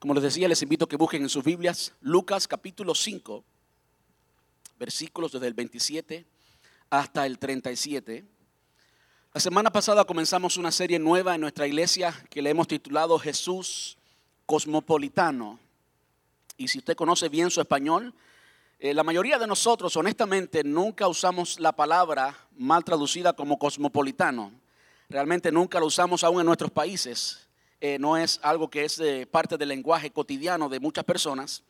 [0.00, 3.44] Como les decía, les invito a que busquen en sus Biblias Lucas capítulo 5,
[4.78, 6.24] versículos desde el 27
[6.88, 8.24] hasta el 37.
[9.34, 13.98] La semana pasada comenzamos una serie nueva en nuestra iglesia que le hemos titulado Jesús
[14.46, 15.58] Cosmopolitano.
[16.56, 18.14] Y si usted conoce bien su español,
[18.78, 24.50] eh, la mayoría de nosotros honestamente nunca usamos la palabra mal traducida como cosmopolitano.
[25.10, 27.49] Realmente nunca lo usamos aún en nuestros países.
[27.80, 29.00] Eh, no es algo que es
[29.30, 31.62] parte del lenguaje cotidiano de muchas personas.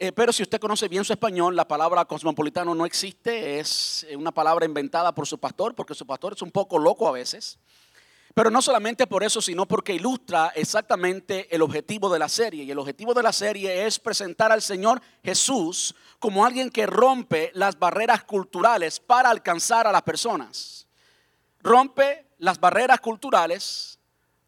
[0.00, 4.16] Eh, pero si usted conoce bien su español, la palabra cosmopolitano no existe, es eh,
[4.16, 7.58] una palabra inventada por su pastor, porque su pastor es un poco loco a veces.
[8.32, 12.62] Pero no solamente por eso, sino porque ilustra exactamente el objetivo de la serie.
[12.62, 17.50] Y el objetivo de la serie es presentar al Señor Jesús como alguien que rompe
[17.54, 20.86] las barreras culturales para alcanzar a las personas.
[21.60, 23.97] Rompe las barreras culturales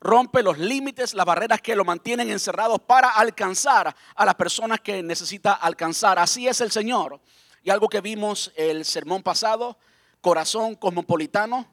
[0.01, 5.03] rompe los límites, las barreras que lo mantienen encerrados para alcanzar a las personas que
[5.03, 6.19] necesita alcanzar.
[6.19, 7.21] Así es el Señor.
[7.63, 9.77] Y algo que vimos el sermón pasado,
[10.21, 11.67] corazón cosmopolitano.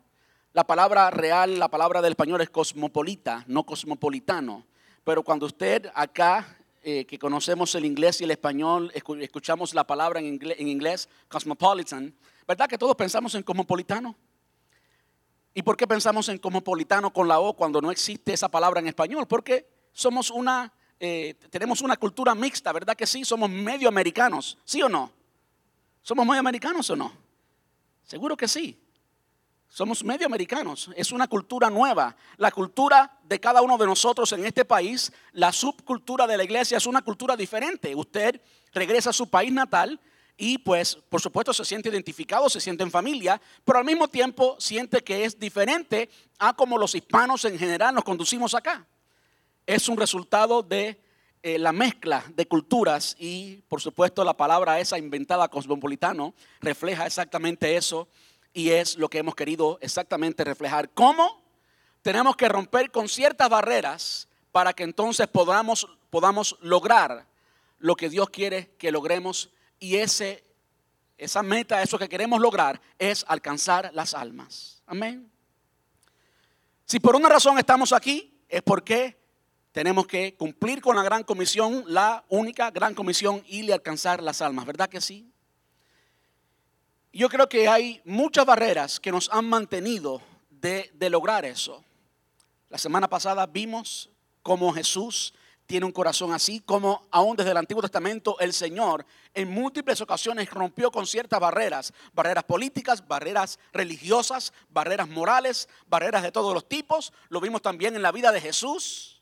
[0.54, 4.66] La palabra real, la palabra del español es cosmopolita, no cosmopolitano.
[5.04, 8.92] Pero cuando usted acá, eh, que conocemos el inglés y el español,
[9.22, 12.14] escuchamos la palabra inglés, en inglés, cosmopolitan,
[12.46, 14.16] ¿verdad que todos pensamos en cosmopolitano?
[15.58, 18.86] ¿Y por qué pensamos en cosmopolitano con la O cuando no existe esa palabra en
[18.86, 19.26] español?
[19.28, 23.26] Porque somos una, eh, tenemos una cultura mixta, ¿verdad que sí?
[23.26, 25.12] Somos medio americanos, ¿sí o no?
[26.04, 27.12] ¿Somos medio americanos o no?
[28.04, 28.80] Seguro que sí.
[29.68, 30.92] Somos medio americanos.
[30.96, 32.16] Es una cultura nueva.
[32.38, 36.78] La cultura de cada uno de nosotros en este país, la subcultura de la iglesia
[36.78, 37.96] es una cultura diferente.
[37.96, 38.40] Usted
[38.74, 40.00] regresa a su país natal
[40.38, 44.56] y pues por supuesto se siente identificado, se siente en familia, pero al mismo tiempo
[44.60, 48.86] siente que es diferente a como los hispanos en general nos conducimos acá.
[49.66, 51.02] Es un resultado de
[51.42, 57.76] eh, la mezcla de culturas y por supuesto la palabra esa inventada cosmopolitano refleja exactamente
[57.76, 58.08] eso
[58.54, 60.90] y es lo que hemos querido exactamente reflejar.
[60.92, 61.42] ¿Cómo?
[62.04, 67.28] Tenemos que romper con ciertas barreras para que entonces podamos, podamos lograr
[67.80, 70.44] lo que Dios quiere que logremos y ese,
[71.18, 74.82] esa meta, eso que queremos lograr, es alcanzar las almas.
[74.86, 75.32] Amén.
[76.86, 79.18] Si por una razón estamos aquí, es porque
[79.72, 84.66] tenemos que cumplir con la gran comisión, la única gran comisión, y alcanzar las almas.
[84.66, 85.32] ¿Verdad que sí?
[87.12, 91.84] Yo creo que hay muchas barreras que nos han mantenido de, de lograr eso.
[92.70, 94.10] La semana pasada vimos
[94.44, 95.34] cómo Jesús
[95.68, 100.50] tiene un corazón así, como aún desde el Antiguo Testamento el Señor en múltiples ocasiones
[100.50, 107.12] rompió con ciertas barreras, barreras políticas, barreras religiosas, barreras morales, barreras de todos los tipos.
[107.28, 109.22] Lo vimos también en la vida de Jesús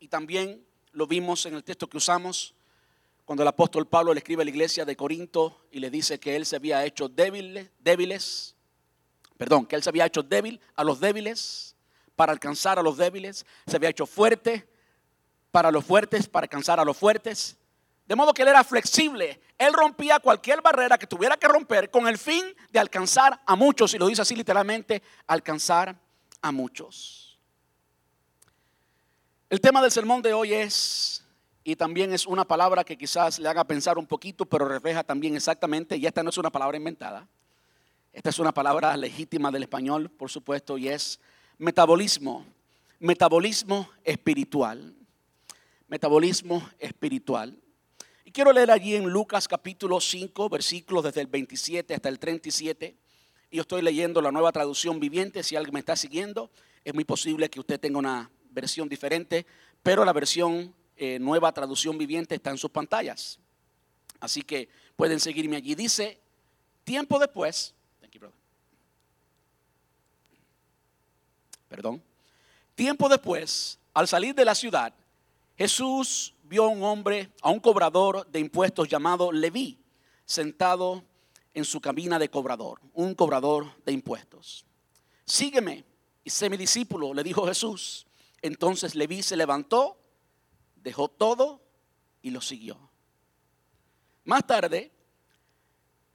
[0.00, 2.54] y también lo vimos en el texto que usamos
[3.26, 6.36] cuando el apóstol Pablo le escribe a la iglesia de Corinto y le dice que
[6.36, 8.56] él se había hecho débil, débiles,
[9.36, 11.76] perdón, que él se había hecho débil a los débiles
[12.16, 14.66] para alcanzar a los débiles, se había hecho fuerte
[15.58, 17.56] para los fuertes, para alcanzar a los fuertes.
[18.06, 19.40] De modo que él era flexible.
[19.58, 23.92] Él rompía cualquier barrera que tuviera que romper con el fin de alcanzar a muchos.
[23.92, 25.96] Y lo dice así literalmente, alcanzar
[26.40, 27.40] a muchos.
[29.50, 31.24] El tema del sermón de hoy es,
[31.64, 35.34] y también es una palabra que quizás le haga pensar un poquito, pero refleja también
[35.34, 37.26] exactamente, y esta no es una palabra inventada,
[38.12, 41.18] esta es una palabra legítima del español, por supuesto, y es
[41.58, 42.46] metabolismo,
[43.00, 44.94] metabolismo espiritual
[45.88, 47.58] metabolismo espiritual.
[48.24, 52.94] Y quiero leer allí en Lucas capítulo 5, versículos desde el 27 hasta el 37.
[53.50, 55.42] Y yo estoy leyendo la nueva traducción viviente.
[55.42, 56.50] Si alguien me está siguiendo,
[56.84, 59.46] es muy posible que usted tenga una versión diferente,
[59.82, 63.38] pero la versión eh, nueva traducción viviente está en sus pantallas.
[64.20, 65.74] Así que pueden seguirme allí.
[65.74, 66.20] Dice,
[66.84, 67.74] tiempo después,
[71.68, 72.02] perdón,
[72.74, 74.92] tiempo después, al salir de la ciudad,
[75.58, 79.76] Jesús vio a un hombre, a un cobrador de impuestos llamado Leví,
[80.24, 81.02] sentado
[81.52, 84.64] en su cabina de cobrador, un cobrador de impuestos.
[85.24, 85.84] Sígueme
[86.22, 88.06] y sé mi discípulo, le dijo Jesús.
[88.40, 89.98] Entonces Leví se levantó,
[90.76, 91.60] dejó todo
[92.22, 92.78] y lo siguió.
[94.24, 94.92] Más tarde,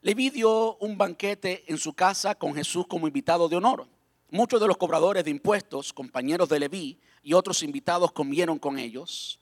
[0.01, 3.89] Leví dio un banquete en su casa con Jesús como invitado de honor.
[4.29, 9.39] Muchos de los cobradores de impuestos, compañeros de Leví, y otros invitados comieron con ellos.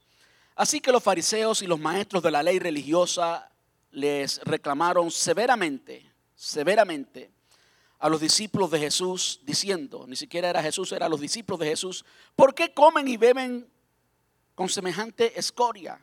[0.56, 3.52] Así que los fariseos y los maestros de la ley religiosa
[3.92, 7.32] les reclamaron severamente, severamente
[8.00, 12.04] a los discípulos de Jesús, diciendo, ni siquiera era Jesús, eran los discípulos de Jesús,
[12.36, 13.70] ¿por qué comen y beben
[14.56, 16.00] con semejante escoria?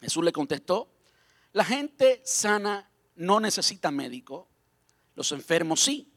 [0.00, 0.88] Jesús le contestó,
[1.52, 4.48] la gente sana no necesita médico,
[5.14, 6.12] los enfermos sí.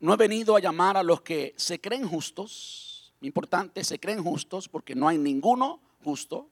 [0.00, 2.91] No he venido a llamar a los que se creen justos,
[3.22, 6.48] importante, se creen justos porque no hay ninguno justo,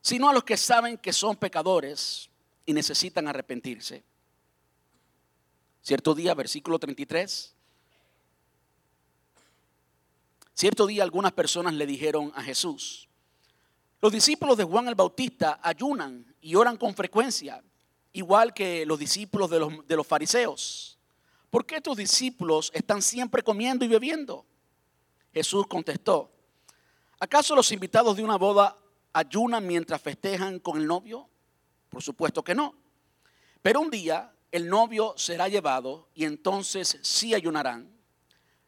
[0.00, 2.30] sino a los que saben que son pecadores
[2.66, 4.02] y necesitan arrepentirse.
[5.82, 7.54] Cierto día, versículo 33,
[10.54, 13.08] cierto día algunas personas le dijeron a Jesús,
[14.00, 17.62] los discípulos de Juan el Bautista ayunan y oran con frecuencia,
[18.12, 20.98] igual que los discípulos de los, de los fariseos.
[21.50, 24.44] ¿Por qué tus discípulos están siempre comiendo y bebiendo?
[25.38, 26.32] Jesús contestó,
[27.20, 28.76] ¿acaso los invitados de una boda
[29.12, 31.28] ayunan mientras festejan con el novio?
[31.88, 32.74] Por supuesto que no.
[33.62, 37.88] Pero un día el novio será llevado y entonces sí ayunarán.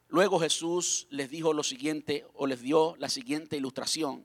[0.07, 4.25] Luego Jesús les dijo lo siguiente o les dio la siguiente ilustración.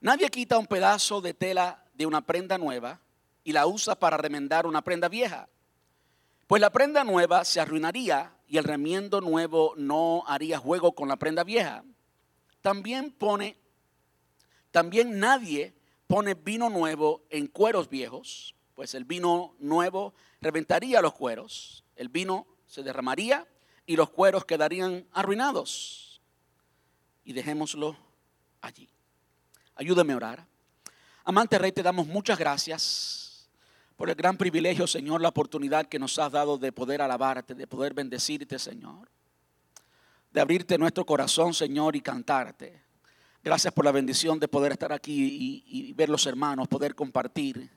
[0.00, 3.00] Nadie quita un pedazo de tela de una prenda nueva
[3.42, 5.48] y la usa para remendar una prenda vieja.
[6.52, 11.16] Pues la prenda nueva se arruinaría y el remiendo nuevo no haría juego con la
[11.16, 11.82] prenda vieja.
[12.60, 13.56] También pone,
[14.70, 15.74] también nadie
[16.06, 20.12] pone vino nuevo en cueros viejos, pues el vino nuevo
[20.42, 23.48] reventaría los cueros, el vino se derramaría
[23.86, 26.20] y los cueros quedarían arruinados.
[27.24, 27.96] Y dejémoslo
[28.60, 28.90] allí.
[29.74, 30.46] Ayúdame a orar.
[31.24, 33.21] Amante Rey, te damos muchas gracias
[34.02, 37.68] por el gran privilegio, Señor, la oportunidad que nos has dado de poder alabarte, de
[37.68, 39.08] poder bendecirte, Señor.
[40.32, 42.82] De abrirte nuestro corazón, Señor, y cantarte.
[43.44, 47.70] Gracias por la bendición de poder estar aquí y, y ver los hermanos, poder compartir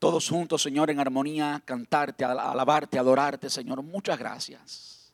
[0.00, 3.80] todos juntos, Señor, en armonía, cantarte, alabarte, adorarte, Señor.
[3.80, 5.12] Muchas gracias.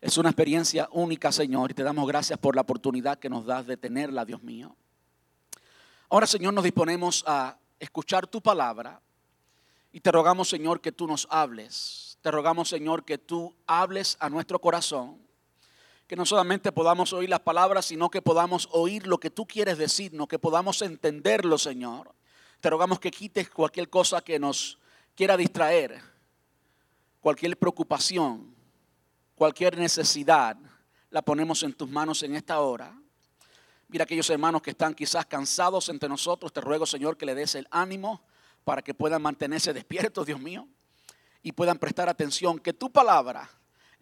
[0.00, 3.66] Es una experiencia única, Señor, y te damos gracias por la oportunidad que nos das
[3.66, 4.74] de tenerla, Dios mío.
[6.08, 9.02] Ahora, Señor, nos disponemos a escuchar tu palabra
[9.98, 12.18] y te rogamos, Señor, que tú nos hables.
[12.22, 15.20] Te rogamos, Señor, que tú hables a nuestro corazón.
[16.06, 19.76] Que no solamente podamos oír las palabras, sino que podamos oír lo que tú quieres
[19.76, 22.14] decirnos, que podamos entenderlo, Señor.
[22.60, 24.78] Te rogamos que quites cualquier cosa que nos
[25.16, 26.00] quiera distraer,
[27.18, 28.54] cualquier preocupación,
[29.34, 30.56] cualquier necesidad,
[31.10, 32.96] la ponemos en tus manos en esta hora.
[33.88, 37.56] Mira aquellos hermanos que están quizás cansados entre nosotros, te ruego Señor que le des
[37.56, 38.22] el ánimo
[38.68, 40.68] para que puedan mantenerse despiertos, Dios mío,
[41.42, 43.48] y puedan prestar atención, que tu palabra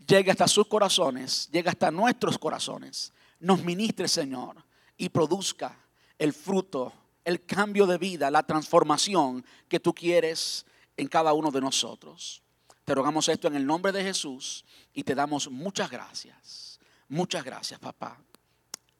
[0.04, 4.56] llegue hasta sus corazones, llegue hasta nuestros corazones, nos ministre Señor
[4.96, 5.78] y produzca
[6.18, 6.92] el fruto
[7.24, 10.66] el cambio de vida, la transformación que tú quieres
[10.96, 12.42] en cada uno de nosotros.
[12.84, 16.80] Te rogamos esto en el nombre de Jesús y te damos muchas gracias.
[17.06, 18.20] Muchas gracias, papá.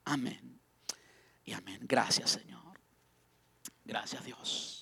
[0.05, 0.61] Amén.
[1.45, 1.81] Y amén.
[1.83, 2.79] Gracias, Señor.
[3.85, 4.76] Gracias, Dios.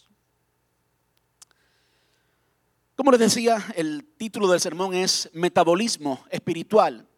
[2.97, 7.09] Como les decía, el título del sermón es Metabolismo Espiritual.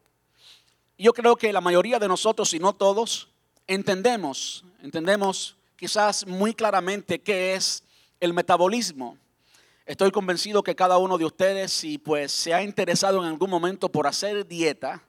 [0.96, 3.28] Yo creo que la mayoría de nosotros, si no todos,
[3.66, 7.84] entendemos, entendemos quizás muy claramente qué es
[8.20, 9.18] el metabolismo.
[9.84, 13.90] Estoy convencido que cada uno de ustedes, si pues se ha interesado en algún momento
[13.90, 15.02] por hacer dieta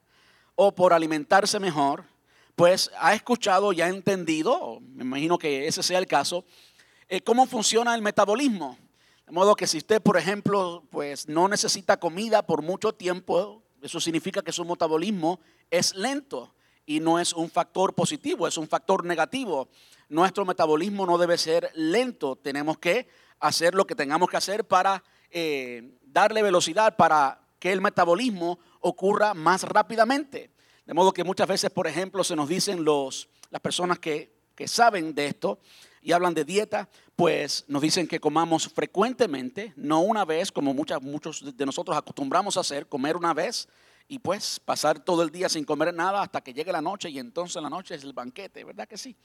[0.55, 2.03] o por alimentarse mejor,
[2.57, 6.43] pues ha escuchado y ha entendido, me imagino que ese sea el caso,
[7.07, 8.77] eh, cómo funciona el metabolismo.
[9.27, 13.99] De modo que si usted, por ejemplo, pues no necesita comida por mucho tiempo, eso
[13.99, 16.55] significa que su metabolismo es lento
[16.85, 19.69] y no es un factor positivo, es un factor negativo
[20.09, 22.35] nuestro metabolismo no debe ser lento.
[22.35, 23.07] Tenemos que
[23.39, 29.33] hacer lo que tengamos que hacer para eh, darle velocidad para que el metabolismo ocurra
[29.33, 30.51] más rápidamente.
[30.85, 34.67] De modo que muchas veces, por ejemplo, se nos dicen los, las personas que, que
[34.67, 35.59] saben de esto
[36.01, 41.57] y hablan de dieta, pues nos dicen que comamos frecuentemente, no una vez, como muchos
[41.57, 43.67] de nosotros acostumbramos a hacer, comer una vez
[44.07, 47.19] y pues pasar todo el día sin comer nada hasta que llegue la noche y
[47.19, 49.15] entonces la noche es el banquete, ¿verdad que sí?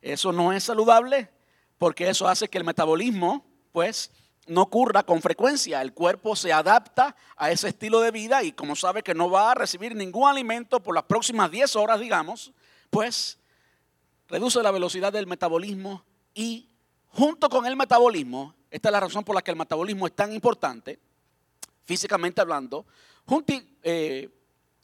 [0.00, 1.30] Eso no es saludable
[1.76, 4.10] porque eso hace que el metabolismo, pues,
[4.46, 5.82] no ocurra con frecuencia.
[5.82, 9.52] El cuerpo se adapta a ese estilo de vida y como sabe que no va
[9.52, 12.52] a recibir ningún alimento por las próximas 10 horas, digamos,
[12.90, 13.38] pues
[14.28, 16.04] reduce la velocidad del metabolismo
[16.34, 16.68] y
[17.08, 20.32] junto con el metabolismo, esta es la razón por la que el metabolismo es tan
[20.32, 20.98] importante,
[21.84, 22.84] físicamente hablando,
[23.82, 24.28] eh,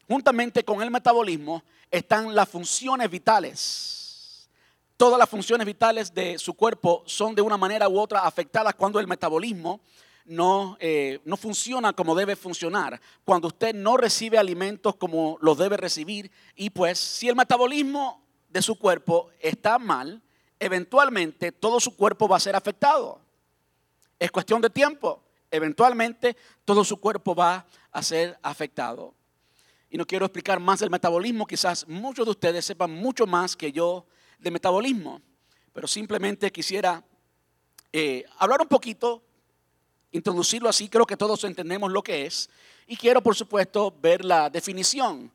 [0.08, 4.48] juntamente con el metabolismo están las funciones vitales.
[4.96, 9.00] Todas las funciones vitales de su cuerpo son de una manera u otra afectadas cuando
[9.00, 9.80] el metabolismo
[10.24, 15.76] no, eh, no funciona como debe funcionar, cuando usted no recibe alimentos como los debe
[15.76, 18.23] recibir y pues si el metabolismo
[18.54, 20.22] de su cuerpo está mal,
[20.60, 23.20] eventualmente todo su cuerpo va a ser afectado.
[24.16, 25.20] Es cuestión de tiempo.
[25.50, 29.12] Eventualmente todo su cuerpo va a ser afectado.
[29.90, 33.72] Y no quiero explicar más del metabolismo, quizás muchos de ustedes sepan mucho más que
[33.72, 34.06] yo
[34.38, 35.20] de metabolismo,
[35.72, 37.02] pero simplemente quisiera
[37.92, 39.20] eh, hablar un poquito,
[40.12, 42.50] introducirlo así, creo que todos entendemos lo que es,
[42.86, 45.32] y quiero por supuesto ver la definición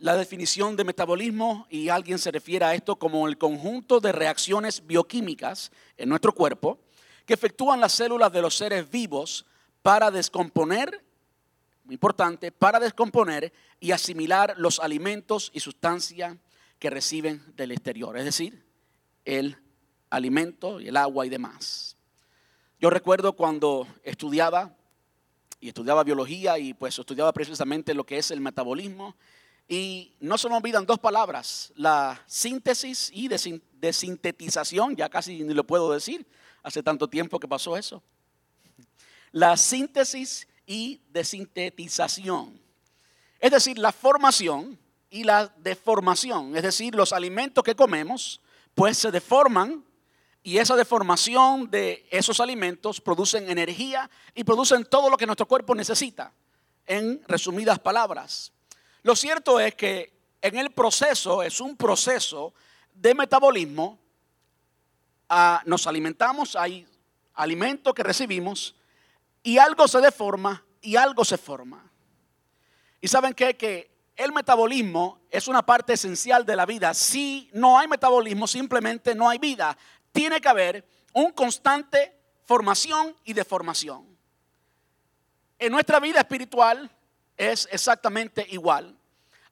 [0.00, 4.86] la definición de metabolismo y alguien se refiere a esto como el conjunto de reacciones
[4.86, 6.80] bioquímicas en nuestro cuerpo
[7.26, 9.44] que efectúan las células de los seres vivos
[9.82, 11.04] para descomponer,
[11.84, 16.34] muy importante, para descomponer y asimilar los alimentos y sustancias
[16.78, 18.64] que reciben del exterior, es decir,
[19.26, 19.58] el
[20.08, 21.98] alimento y el agua y demás.
[22.80, 24.74] Yo recuerdo cuando estudiaba
[25.60, 29.14] y estudiaba biología y pues estudiaba precisamente lo que es el metabolismo
[29.70, 35.64] y no se me olvidan dos palabras, la síntesis y desintetización, ya casi ni lo
[35.64, 36.26] puedo decir,
[36.64, 38.02] hace tanto tiempo que pasó eso.
[39.30, 42.60] La síntesis y desintetización.
[43.38, 44.76] Es decir, la formación
[45.08, 46.56] y la deformación.
[46.56, 48.40] Es decir, los alimentos que comemos,
[48.74, 49.84] pues se deforman
[50.42, 55.76] y esa deformación de esos alimentos producen energía y producen todo lo que nuestro cuerpo
[55.76, 56.32] necesita.
[56.88, 58.52] En resumidas palabras.
[59.02, 62.54] Lo cierto es que en el proceso, es un proceso
[62.94, 63.98] de metabolismo,
[65.28, 66.86] ah, nos alimentamos, hay
[67.34, 68.74] alimento que recibimos
[69.42, 71.90] y algo se deforma y algo se forma.
[73.00, 76.92] Y saben que el metabolismo es una parte esencial de la vida.
[76.92, 79.76] Si no hay metabolismo, simplemente no hay vida.
[80.12, 82.14] Tiene que haber un constante
[82.44, 84.04] formación y deformación.
[85.58, 86.90] En nuestra vida espiritual,
[87.40, 88.94] es exactamente igual.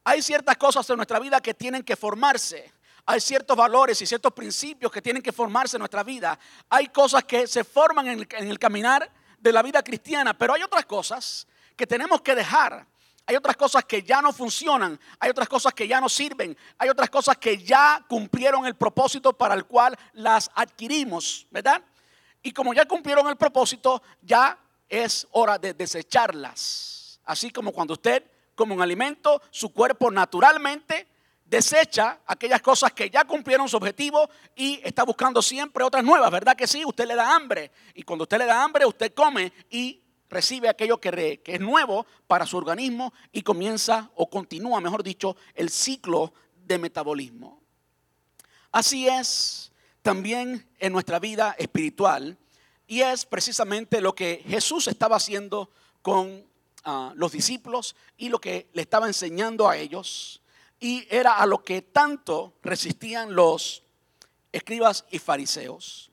[0.04, 2.71] Hay ciertas cosas en nuestra vida que tienen que formarse.
[3.07, 6.38] Hay ciertos valores y ciertos principios que tienen que formarse en nuestra vida.
[6.68, 10.85] Hay cosas que se forman en el, caminar de la vida cristiana, pero hay otras
[10.85, 12.87] cosas que tenemos que dejar.
[13.25, 16.88] Hay otras cosas que ya no funcionan, hay otras cosas que ya no sirven, hay
[16.88, 21.83] otras cosas que ya cumplieron el propósito para el cual las adquirimos, ¿verdad?
[22.42, 27.08] Y como ya cumplieron el propósito, ya es hora de desecharlas.
[27.29, 31.07] Así como cuando usted come un alimento, su cuerpo naturalmente
[31.45, 36.57] desecha aquellas cosas que ya cumplieron su objetivo y está buscando siempre otras nuevas, ¿verdad
[36.57, 36.87] que sí?
[36.87, 40.99] Usted le da hambre y cuando usted le da hambre, usted come y recibe aquello
[40.99, 46.33] que, que es nuevo para su organismo y comienza o continúa, mejor dicho, el ciclo
[46.65, 47.61] de metabolismo.
[48.73, 49.71] Así es
[50.01, 52.39] también en nuestra vida espiritual
[52.87, 55.71] y es precisamente lo que Jesús estaba haciendo
[56.01, 56.49] con
[57.15, 60.41] los discípulos y lo que le estaba enseñando a ellos.
[60.81, 63.83] Y era a lo que tanto resistían los
[64.53, 66.11] escribas y fariseos.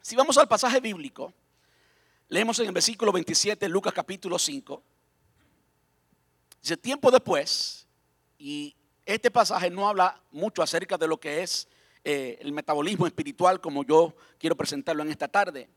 [0.00, 1.32] Si vamos al pasaje bíblico,
[2.28, 4.82] leemos en el versículo 27, Lucas capítulo 5.
[6.62, 7.86] Dice, tiempo después,
[8.38, 8.74] y
[9.04, 11.68] este pasaje no habla mucho acerca de lo que es
[12.04, 15.68] eh, el metabolismo espiritual como yo quiero presentarlo en esta tarde,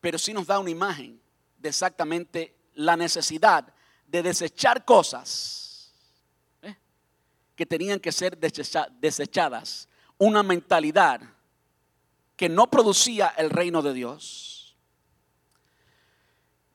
[0.00, 1.20] pero sí nos da una imagen
[1.58, 3.74] de exactamente la necesidad
[4.06, 5.92] de desechar cosas
[6.62, 6.76] ¿eh?
[7.56, 11.20] que tenían que ser desechadas, una mentalidad
[12.36, 14.76] que no producía el reino de Dios.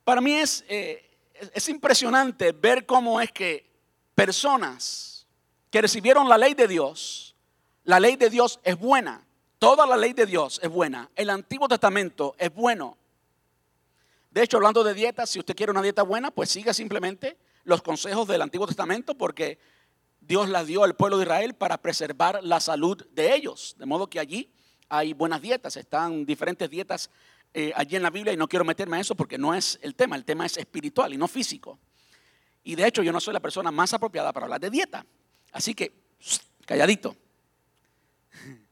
[0.04, 1.10] Para mí es, eh,
[1.54, 3.72] es impresionante ver cómo es que
[4.14, 5.26] personas
[5.72, 7.34] que recibieron la ley de Dios,
[7.86, 9.26] la ley de Dios es buena,
[9.58, 12.98] toda la ley de Dios es buena, el Antiguo Testamento es bueno,
[14.34, 17.84] de hecho, hablando de dieta, si usted quiere una dieta buena, pues siga simplemente los
[17.84, 19.60] consejos del Antiguo Testamento porque
[20.22, 23.76] Dios las dio al pueblo de Israel para preservar la salud de ellos.
[23.78, 24.52] De modo que allí
[24.90, 27.12] hay buenas dietas, están diferentes dietas
[27.54, 29.94] eh, allí en la Biblia y no quiero meterme a eso porque no es el
[29.94, 31.78] tema, el tema es espiritual y no físico.
[32.64, 35.06] Y de hecho yo no soy la persona más apropiada para hablar de dieta.
[35.52, 35.94] Así que,
[36.66, 37.16] calladito.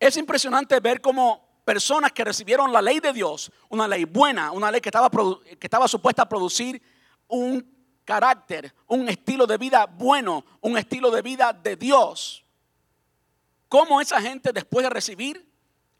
[0.00, 4.70] Es impresionante ver cómo personas que recibieron la ley de Dios, una ley buena, una
[4.70, 6.80] ley que estaba, que estaba supuesta a producir
[7.26, 12.42] un carácter, un estilo de vida bueno, un estilo de vida de Dios.
[13.68, 15.46] ¿Cómo esa gente después de recibir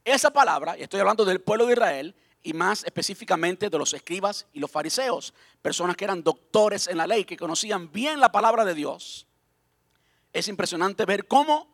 [0.07, 4.47] esa palabra, y estoy hablando del pueblo de Israel, y más específicamente de los escribas
[4.55, 8.65] y los fariseos, personas que eran doctores en la ley, que conocían bien la palabra
[8.65, 9.27] de Dios.
[10.33, 11.69] Es impresionante ver cómo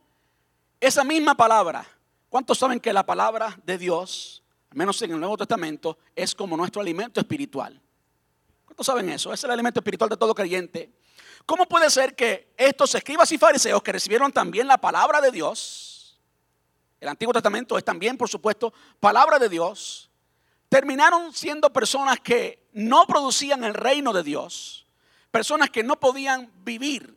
[0.81, 1.87] esa misma palabra
[2.35, 6.57] ¿Cuántos saben que la palabra de Dios, al menos en el Nuevo Testamento, es como
[6.57, 7.81] nuestro alimento espiritual?
[8.65, 9.33] ¿Cuántos saben eso?
[9.33, 10.91] Es el alimento espiritual de todo creyente.
[11.47, 16.19] ¿Cómo puede ser que estos escribas y fariseos que recibieron también la palabra de Dios,
[16.99, 20.11] el Antiguo Testamento es también, por supuesto, palabra de Dios,
[20.69, 24.89] terminaron siendo personas que no producían el reino de Dios,
[25.31, 27.17] personas que no podían vivir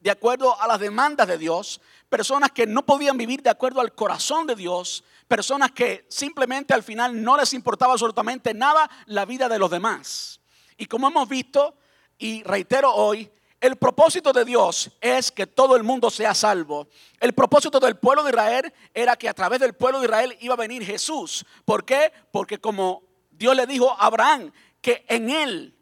[0.00, 3.94] de acuerdo a las demandas de Dios, personas que no podían vivir de acuerdo al
[3.94, 9.48] corazón de Dios, personas que simplemente al final no les importaba absolutamente nada la vida
[9.48, 10.40] de los demás.
[10.76, 11.76] Y como hemos visto,
[12.18, 16.88] y reitero hoy, el propósito de Dios es que todo el mundo sea salvo.
[17.20, 20.54] El propósito del pueblo de Israel era que a través del pueblo de Israel iba
[20.54, 21.46] a venir Jesús.
[21.64, 22.12] ¿Por qué?
[22.32, 24.50] Porque como Dios le dijo a Abraham,
[24.80, 25.76] que en él,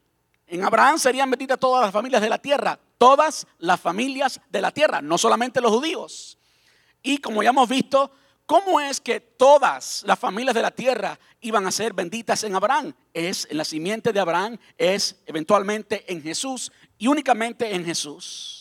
[0.47, 4.73] en Abraham serían benditas todas las familias de la tierra, todas las familias de la
[4.73, 6.39] tierra, no solamente los judíos.
[7.03, 8.11] Y como ya hemos visto,
[8.45, 12.93] ¿cómo es que todas las familias de la tierra iban a ser benditas en Abraham?
[13.15, 18.59] Es en la simiente de Abraham, es eventualmente en Jesús y únicamente en Jesús.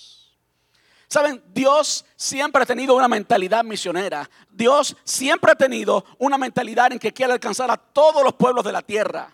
[1.10, 4.30] Saben, Dios siempre ha tenido una mentalidad misionera.
[4.52, 8.74] Dios siempre ha tenido una mentalidad en que quiere alcanzar a todos los pueblos de
[8.74, 9.34] la tierra.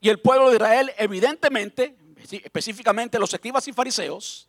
[0.00, 1.96] Y el pueblo de Israel, evidentemente,
[2.30, 4.48] específicamente los escribas y fariseos,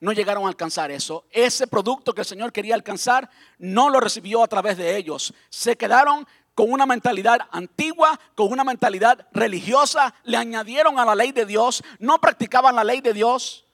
[0.00, 1.24] no llegaron a alcanzar eso.
[1.30, 5.32] Ese producto que el Señor quería alcanzar no lo recibió a través de ellos.
[5.48, 11.32] Se quedaron con una mentalidad antigua, con una mentalidad religiosa, le añadieron a la ley
[11.32, 13.64] de Dios, no practicaban la ley de Dios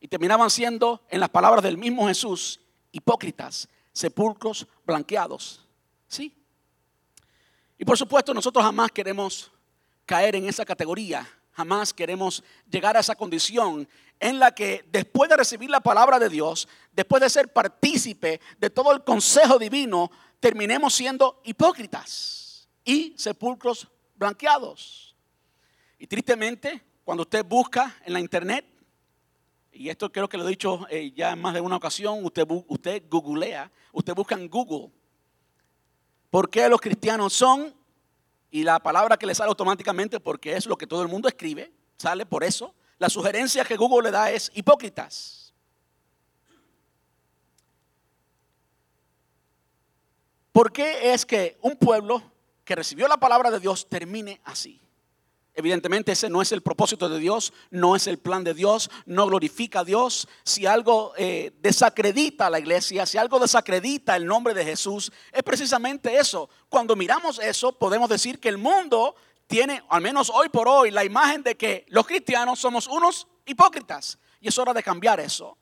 [0.00, 2.60] y terminaban siendo, en las palabras del mismo Jesús,
[2.92, 5.64] hipócritas, sepulcros blanqueados.
[6.08, 6.36] ¿Sí?
[7.78, 9.50] Y por supuesto nosotros jamás queremos
[10.04, 13.88] caer en esa categoría, jamás queremos llegar a esa condición
[14.20, 18.70] en la que después de recibir la palabra de Dios, después de ser partícipe de
[18.70, 25.16] todo el consejo divino, terminemos siendo hipócritas y sepulcros blanqueados.
[25.98, 28.64] Y tristemente, cuando usted busca en la internet,
[29.72, 32.46] y esto creo que lo he dicho eh, ya en más de una ocasión, usted,
[32.68, 34.90] usted googlea, usted busca en Google,
[36.30, 37.74] ¿por qué los cristianos son?
[38.54, 41.72] Y la palabra que le sale automáticamente, porque es lo que todo el mundo escribe,
[41.98, 42.72] sale por eso.
[42.98, 45.52] La sugerencia que Google le da es hipócritas.
[50.52, 52.22] ¿Por qué es que un pueblo
[52.64, 54.80] que recibió la palabra de Dios termine así?
[55.54, 59.26] Evidentemente ese no es el propósito de Dios, no es el plan de Dios, no
[59.26, 60.26] glorifica a Dios.
[60.42, 65.42] Si algo eh, desacredita a la iglesia, si algo desacredita el nombre de Jesús, es
[65.42, 66.48] precisamente eso.
[66.68, 69.14] Cuando miramos eso, podemos decir que el mundo
[69.46, 74.18] tiene, al menos hoy por hoy, la imagen de que los cristianos somos unos hipócritas.
[74.40, 75.56] Y es hora de cambiar eso.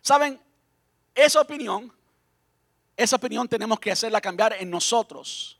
[0.00, 0.40] Saben,
[1.14, 1.92] esa opinión
[2.96, 5.58] esa opinión tenemos que hacerla cambiar en nosotros.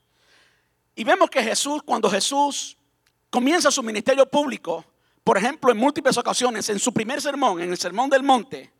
[0.94, 2.76] Y vemos que Jesús, cuando Jesús
[3.34, 4.84] comienza su ministerio público,
[5.24, 8.72] por ejemplo, en múltiples ocasiones, en su primer sermón, en el Sermón del Monte,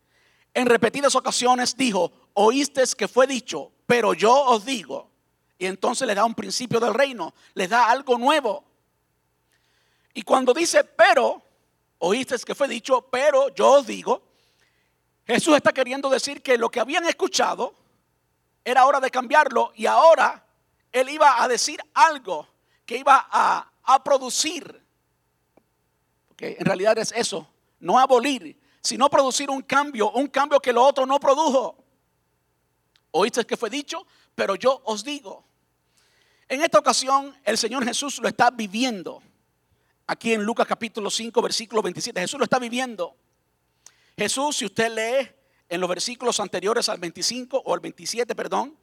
[0.54, 5.10] en repetidas ocasiones dijo, oíste que fue dicho, pero yo os digo.
[5.58, 8.64] Y entonces le da un principio del reino, le da algo nuevo.
[10.12, 11.42] Y cuando dice, pero,
[11.98, 14.22] oíste que fue dicho, pero yo os digo,
[15.26, 17.74] Jesús está queriendo decir que lo que habían escuchado,
[18.64, 20.46] era hora de cambiarlo y ahora
[20.92, 22.46] él iba a decir algo
[22.86, 24.84] que iba a, producir.
[26.28, 27.48] Porque en realidad es eso,
[27.80, 31.76] no abolir, sino producir un cambio, un cambio que lo otro no produjo.
[33.12, 35.44] Oíste que fue dicho, pero yo os digo.
[36.48, 39.22] En esta ocasión el Señor Jesús lo está viviendo.
[40.06, 43.16] Aquí en Lucas capítulo 5, versículo 27, Jesús lo está viviendo.
[44.16, 45.30] Jesús, si usted lee
[45.68, 48.76] en los versículos anteriores al 25 o al 27, perdón,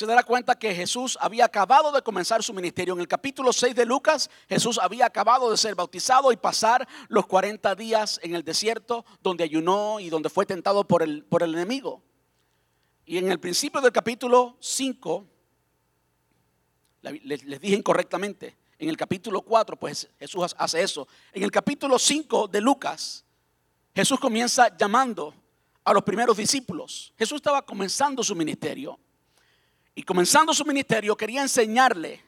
[0.00, 2.94] se dará cuenta que Jesús había acabado de comenzar su ministerio.
[2.94, 7.26] En el capítulo 6 de Lucas, Jesús había acabado de ser bautizado y pasar los
[7.26, 11.52] 40 días en el desierto donde ayunó y donde fue tentado por el, por el
[11.52, 12.02] enemigo.
[13.04, 15.26] Y en el principio del capítulo 5,
[17.02, 21.08] les, les dije incorrectamente, en el capítulo 4, pues Jesús hace eso.
[21.30, 23.22] En el capítulo 5 de Lucas,
[23.94, 25.34] Jesús comienza llamando
[25.84, 27.12] a los primeros discípulos.
[27.18, 28.98] Jesús estaba comenzando su ministerio
[29.94, 32.22] y comenzando su ministerio quería enseñarle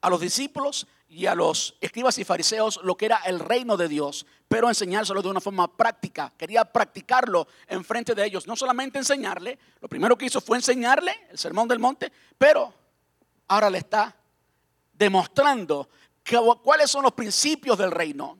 [0.00, 3.88] a los discípulos y a los escribas y fariseos lo que era el reino de
[3.88, 6.32] Dios, pero enseñárselo de una forma práctica.
[6.36, 8.46] Quería practicarlo en frente de ellos.
[8.46, 12.72] No solamente enseñarle, lo primero que hizo fue enseñarle el sermón del monte, pero
[13.48, 14.14] ahora le está
[14.92, 15.88] demostrando
[16.62, 18.38] cuáles son los principios del reino,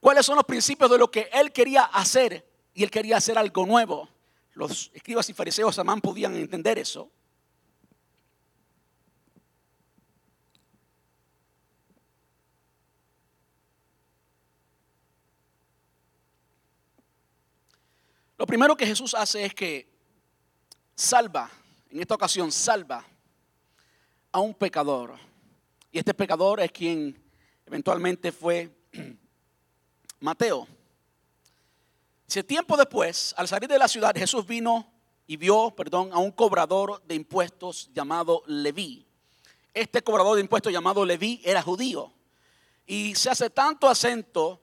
[0.00, 2.44] cuáles son los principios de lo que él quería hacer
[2.74, 4.08] y él quería hacer algo nuevo.
[4.54, 7.10] Los escribas y fariseos amán podían entender eso.
[18.38, 19.88] Lo primero que Jesús hace es que
[20.94, 21.50] salva,
[21.90, 23.04] en esta ocasión salva
[24.30, 25.18] a un pecador.
[25.90, 27.18] Y este pecador es quien
[27.64, 28.70] eventualmente fue
[30.20, 30.68] Mateo.
[32.28, 34.92] Ese tiempo después, al salir de la ciudad, Jesús vino
[35.26, 39.06] y vio, perdón, a un cobrador de impuestos llamado Leví.
[39.72, 42.12] Este cobrador de impuestos llamado Leví era judío.
[42.86, 44.60] Y se hace tanto acento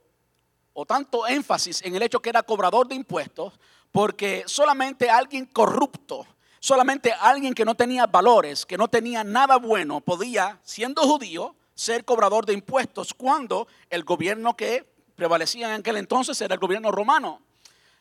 [0.74, 3.54] o tanto énfasis en el hecho que era cobrador de impuestos,
[3.92, 6.26] porque solamente alguien corrupto,
[6.60, 12.06] solamente alguien que no tenía valores, que no tenía nada bueno, podía, siendo judío, ser
[12.06, 17.42] cobrador de impuestos cuando el gobierno que prevalecía en aquel entonces era el gobierno romano.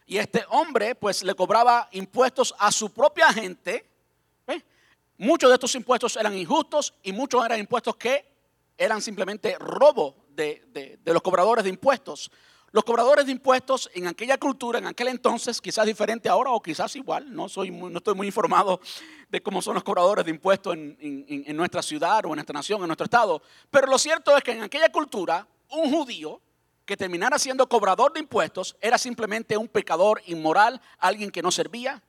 [0.07, 3.87] Y este hombre pues le cobraba impuestos a su propia gente.
[5.19, 8.25] Muchos de estos impuestos eran injustos y muchos eran impuestos que
[8.77, 12.31] eran simplemente robo de, de los cobradores de impuestos.
[12.73, 16.97] Los cobradores de impuestos en aquella cultura, en aquel entonces, quizás diferente ahora o quizás
[16.97, 18.81] igual, no, soy no estoy muy informado
[19.29, 22.81] de cómo son los cobradores de impuestos en, en nuestra ciudad o en nuestra nación,
[22.81, 26.41] en nuestro estado, pero lo cierto es que en aquella cultura, un judío
[26.87, 32.03] que terminara siendo cobrador de impuestos era simplemente un pecador inmoral, alguien que no servía.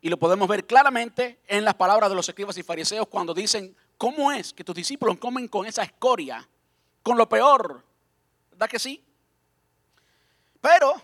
[0.00, 3.76] Y lo podemos ver claramente en las palabras de los escribas y fariseos cuando dicen,
[3.96, 6.48] ¿cómo es que tus discípulos comen con esa escoria,
[7.02, 7.84] con lo peor?
[8.62, 9.02] ¿Verdad que sí?
[10.60, 10.94] Pero,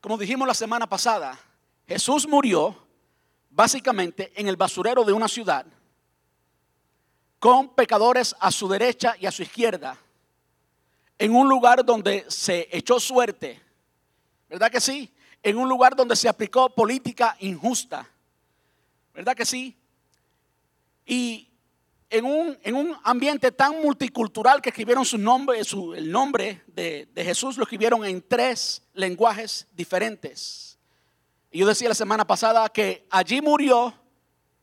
[0.00, 1.38] como dijimos la semana pasada,
[1.86, 2.76] Jesús murió
[3.48, 5.64] básicamente en el basurero de una ciudad
[7.38, 9.96] con pecadores a su derecha y a su izquierda,
[11.16, 13.62] en un lugar donde se echó suerte,
[14.48, 15.14] ¿verdad que sí?
[15.44, 18.10] En un lugar donde se aplicó política injusta,
[19.14, 19.76] ¿verdad que sí?
[21.06, 21.51] Y
[22.12, 27.08] en un, en un ambiente tan multicultural que escribieron su nombre, su, el nombre de,
[27.12, 30.78] de Jesús lo escribieron en tres lenguajes diferentes.
[31.50, 33.94] Y yo decía la semana pasada que allí murió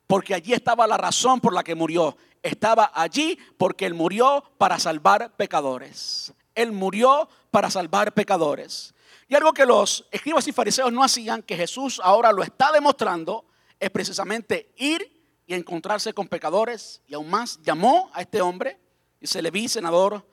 [0.06, 2.16] porque allí estaba la razón por la que murió.
[2.44, 6.32] Estaba allí porque Él murió para salvar pecadores.
[6.54, 8.94] Él murió para salvar pecadores.
[9.28, 13.46] Y algo que los escribas y fariseos no hacían, que Jesús ahora lo está demostrando,
[13.80, 15.19] es precisamente ir
[15.50, 17.02] y encontrarse con pecadores.
[17.08, 18.80] Y aún más, llamó a este hombre,
[19.20, 20.24] y se le vi, senador,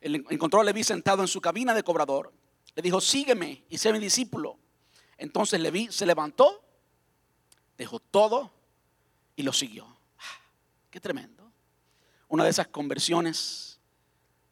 [0.00, 2.32] encontró a Leví sentado en su cabina de cobrador.
[2.74, 4.58] Le dijo, sígueme y sé mi discípulo.
[5.18, 6.64] Entonces Leví se levantó,
[7.78, 8.50] dejó todo
[9.36, 9.86] y lo siguió.
[10.18, 10.42] Ah,
[10.90, 11.48] qué tremendo.
[12.26, 13.78] Una de esas conversiones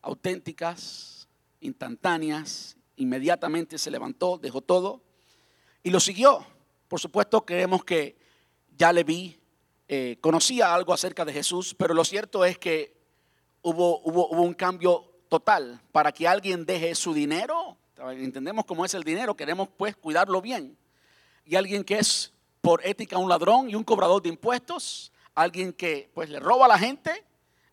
[0.00, 1.26] auténticas,
[1.58, 5.02] instantáneas, inmediatamente se levantó, dejó todo
[5.82, 6.46] y lo siguió.
[6.86, 8.16] Por supuesto, creemos que
[8.76, 9.40] ya Leví
[9.96, 12.96] eh, conocía algo acerca de Jesús, pero lo cierto es que
[13.62, 17.76] hubo, un cambio total para que alguien deje su dinero.
[17.96, 20.76] Entendemos cómo es el dinero, queremos pues cuidarlo bien.
[21.44, 26.10] Y alguien que es por ética un ladrón y un cobrador de impuestos, alguien que
[26.12, 27.24] pues le roba a la gente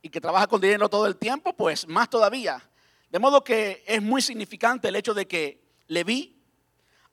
[0.03, 2.61] y que trabaja con dinero todo el tiempo, pues más todavía.
[3.09, 6.39] De modo que es muy significante el hecho de que Leví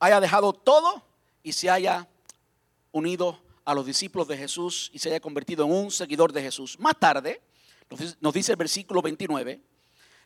[0.00, 1.02] haya dejado todo
[1.42, 2.06] y se haya
[2.92, 6.78] unido a los discípulos de Jesús y se haya convertido en un seguidor de Jesús.
[6.78, 7.42] Más tarde,
[8.18, 9.60] nos dice el versículo 29,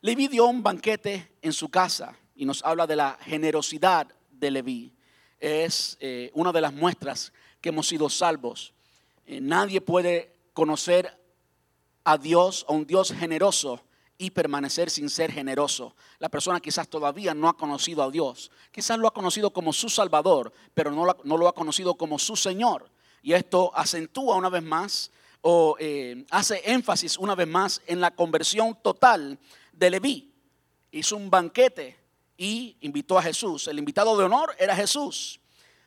[0.00, 4.92] Leví dio un banquete en su casa y nos habla de la generosidad de Leví.
[5.40, 8.74] Es eh, una de las muestras que hemos sido salvos.
[9.26, 11.20] Eh, nadie puede conocer
[12.04, 13.82] a Dios, a un Dios generoso,
[14.18, 15.96] y permanecer sin ser generoso.
[16.20, 18.52] La persona quizás todavía no ha conocido a Dios.
[18.70, 22.36] Quizás lo ha conocido como su Salvador, pero no no lo ha conocido como su
[22.36, 22.88] Señor.
[23.22, 25.10] Y esto acentúa una vez más
[25.42, 29.38] o eh, hace énfasis una vez más en la conversión total
[29.72, 30.32] de Leví.
[30.90, 31.96] Hizo un banquete
[32.36, 33.68] y invitó a Jesús.
[33.68, 35.40] El invitado de honor era Jesús.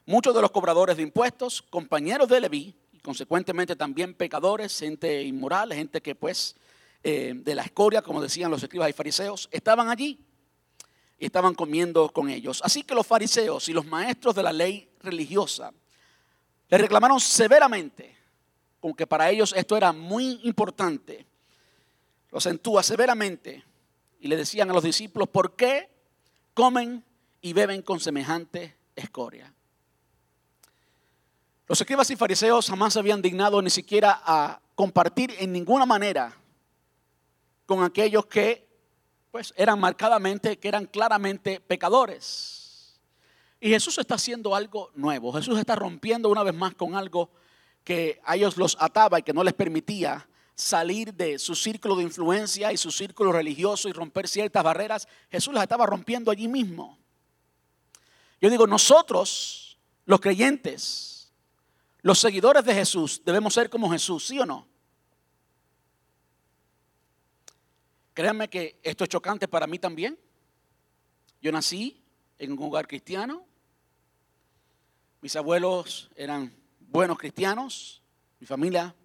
[0.05, 5.73] Muchos de los cobradores de impuestos, compañeros de Leví, y consecuentemente también pecadores, gente inmoral,
[5.73, 6.55] gente que pues
[7.03, 10.19] eh, de la escoria, como decían los escribas y fariseos, estaban allí
[11.17, 12.61] y estaban comiendo con ellos.
[12.63, 15.71] Así que los fariseos y los maestros de la ley religiosa
[16.69, 18.15] le reclamaron severamente,
[18.81, 21.25] aunque para ellos esto era muy importante.
[22.31, 23.63] Lo acentúa severamente
[24.19, 25.89] y le decían a los discípulos, ¿por qué
[26.53, 27.03] comen
[27.41, 29.53] y beben con semejante escoria?
[31.67, 36.35] Los escribas y fariseos jamás se habían dignado ni siquiera a compartir en ninguna manera
[37.65, 38.65] con aquellos que
[39.31, 42.64] pues eran marcadamente, que eran claramente pecadores.
[43.59, 45.33] Y Jesús está haciendo algo nuevo.
[45.33, 47.29] Jesús está rompiendo una vez más con algo
[47.83, 52.03] que a ellos los ataba y que no les permitía salir de su círculo de
[52.03, 55.07] influencia y su círculo religioso y romper ciertas barreras.
[55.29, 56.97] Jesús las estaba rompiendo allí mismo.
[58.41, 61.31] Yo digo, nosotros, los creyentes,
[62.01, 64.67] los seguidores de Jesús, debemos ser como Jesús, ¿sí o no?
[68.13, 70.17] Créanme que esto es chocante para mí también.
[71.41, 72.01] Yo nací
[72.39, 73.45] en un hogar cristiano.
[75.21, 78.01] Mis abuelos eran buenos cristianos.
[78.39, 78.95] Mi familia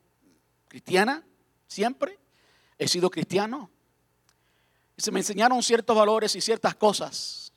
[0.68, 1.24] cristiana,
[1.66, 2.18] siempre.
[2.78, 3.70] He sido cristiano.
[4.96, 7.52] Y se me enseñaron ciertos valores y ciertas cosas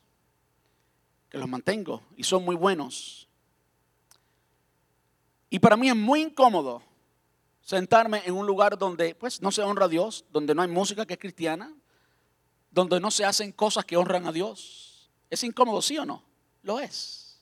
[1.28, 3.28] que los mantengo y son muy buenos.
[5.50, 6.82] Y para mí es muy incómodo
[7.60, 11.06] sentarme en un lugar donde pues no se honra a Dios, donde no hay música
[11.06, 11.74] que es cristiana,
[12.70, 14.93] donde no se hacen cosas que honran a Dios.
[15.30, 16.22] ¿Es incómodo, sí o no?
[16.62, 17.38] Lo es.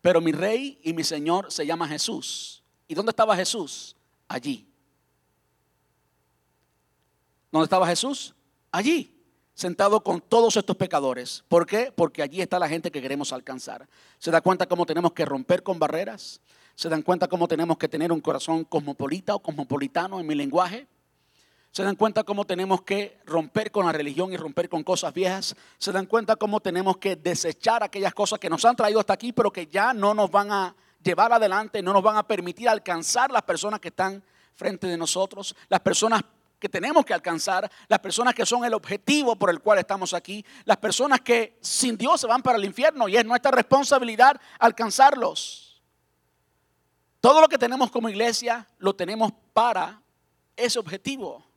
[0.00, 2.62] Pero mi rey y mi señor se llama Jesús.
[2.86, 3.96] ¿Y dónde estaba Jesús?
[4.26, 4.66] Allí.
[7.50, 8.34] ¿Dónde estaba Jesús?
[8.70, 9.14] Allí,
[9.54, 11.44] sentado con todos estos pecadores.
[11.48, 11.92] ¿Por qué?
[11.94, 13.88] Porque allí está la gente que queremos alcanzar.
[14.18, 16.40] ¿Se da cuenta cómo tenemos que romper con barreras?
[16.74, 20.86] ¿Se dan cuenta cómo tenemos que tener un corazón cosmopolita o cosmopolitano en mi lenguaje?
[21.78, 25.54] ¿Se dan cuenta cómo tenemos que romper con la religión y romper con cosas viejas?
[25.78, 29.32] ¿Se dan cuenta cómo tenemos que desechar aquellas cosas que nos han traído hasta aquí,
[29.32, 33.30] pero que ya no nos van a llevar adelante, no nos van a permitir alcanzar
[33.30, 34.20] las personas que están
[34.56, 36.22] frente de nosotros, las personas
[36.58, 40.44] que tenemos que alcanzar, las personas que son el objetivo por el cual estamos aquí,
[40.64, 45.80] las personas que sin Dios se van para el infierno y es nuestra responsabilidad alcanzarlos.
[47.20, 50.02] Todo lo que tenemos como iglesia lo tenemos para
[50.56, 51.47] ese objetivo.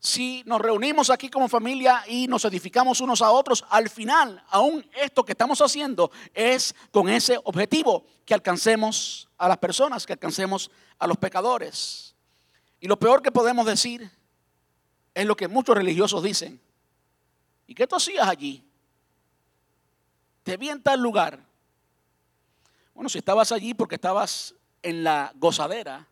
[0.00, 4.88] Si nos reunimos aquí como familia y nos edificamos unos a otros, al final, aún
[4.94, 10.70] esto que estamos haciendo es con ese objetivo, que alcancemos a las personas, que alcancemos
[10.98, 12.14] a los pecadores.
[12.78, 14.08] Y lo peor que podemos decir
[15.14, 16.60] es lo que muchos religiosos dicen.
[17.66, 18.64] ¿Y qué tú hacías allí?
[20.44, 21.44] Te vi en tal lugar.
[22.94, 26.06] Bueno, si estabas allí porque estabas en la gozadera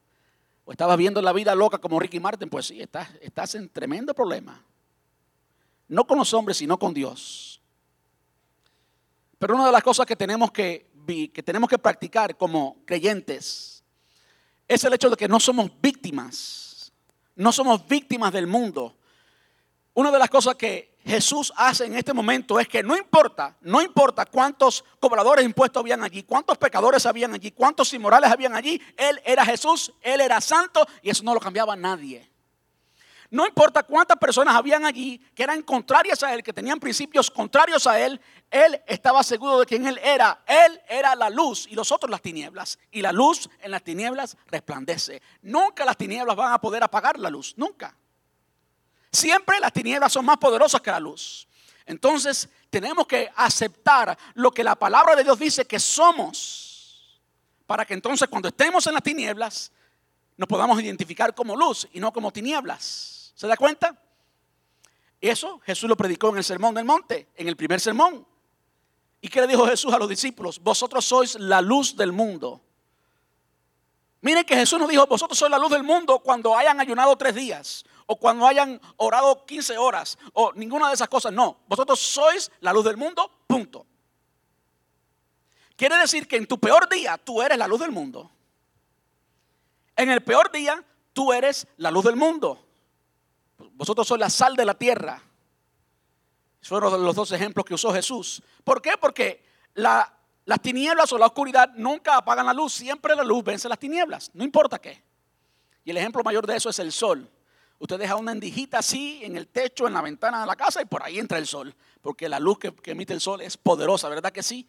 [0.66, 4.60] o estabas viendo la vida loca como Ricky Martin, pues sí, estás, en tremendo problema.
[5.86, 7.62] No con los hombres, sino con Dios.
[9.38, 10.90] Pero una de las cosas que tenemos que,
[11.32, 13.84] que tenemos que practicar como creyentes
[14.66, 16.92] es el hecho de que no somos víctimas.
[17.36, 18.96] No somos víctimas del mundo.
[19.96, 23.80] Una de las cosas que Jesús hace en este momento es que no importa, no
[23.80, 28.78] importa cuántos cobradores de impuestos habían allí, cuántos pecadores habían allí, cuántos inmorales habían allí,
[28.94, 32.30] Él era Jesús, Él era santo y eso no lo cambiaba nadie.
[33.30, 37.86] No importa cuántas personas habían allí que eran contrarias a Él, que tenían principios contrarios
[37.86, 40.42] a Él, Él estaba seguro de quién Él era.
[40.46, 42.78] Él era la luz y los otros las tinieblas.
[42.90, 45.22] Y la luz en las tinieblas resplandece.
[45.40, 47.96] Nunca las tinieblas van a poder apagar la luz, nunca.
[49.16, 51.48] Siempre las tinieblas son más poderosas que la luz.
[51.86, 57.18] Entonces tenemos que aceptar lo que la palabra de Dios dice que somos.
[57.66, 59.72] Para que entonces cuando estemos en las tinieblas
[60.36, 63.32] nos podamos identificar como luz y no como tinieblas.
[63.34, 63.98] ¿Se da cuenta?
[65.18, 68.26] Eso Jesús lo predicó en el Sermón del Monte, en el primer sermón.
[69.22, 70.60] ¿Y qué le dijo Jesús a los discípulos?
[70.60, 72.60] Vosotros sois la luz del mundo.
[74.20, 77.34] Miren que Jesús nos dijo, vosotros sois la luz del mundo cuando hayan ayunado tres
[77.34, 81.32] días o cuando hayan orado 15 horas o ninguna de esas cosas.
[81.32, 83.86] No, vosotros sois la luz del mundo, punto.
[85.76, 88.30] Quiere decir que en tu peor día tú eres la luz del mundo.
[89.96, 92.66] En el peor día tú eres la luz del mundo.
[93.72, 95.22] Vosotros sois la sal de la tierra.
[96.62, 98.42] Fueron los dos ejemplos que usó Jesús.
[98.64, 98.92] ¿Por qué?
[99.00, 100.10] Porque las
[100.62, 102.72] tinieblas o la oscuridad nunca apagan la luz.
[102.72, 105.02] Siempre la luz vence las tinieblas, no importa qué.
[105.84, 107.30] Y el ejemplo mayor de eso es el sol.
[107.78, 110.86] Usted deja una endijita así en el techo, en la ventana de la casa y
[110.86, 111.74] por ahí entra el sol.
[112.00, 114.66] Porque la luz que, emite el sol es poderosa, ¿verdad que sí?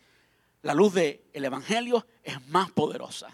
[0.64, 3.30] La luz del Evangelio es más poderosa.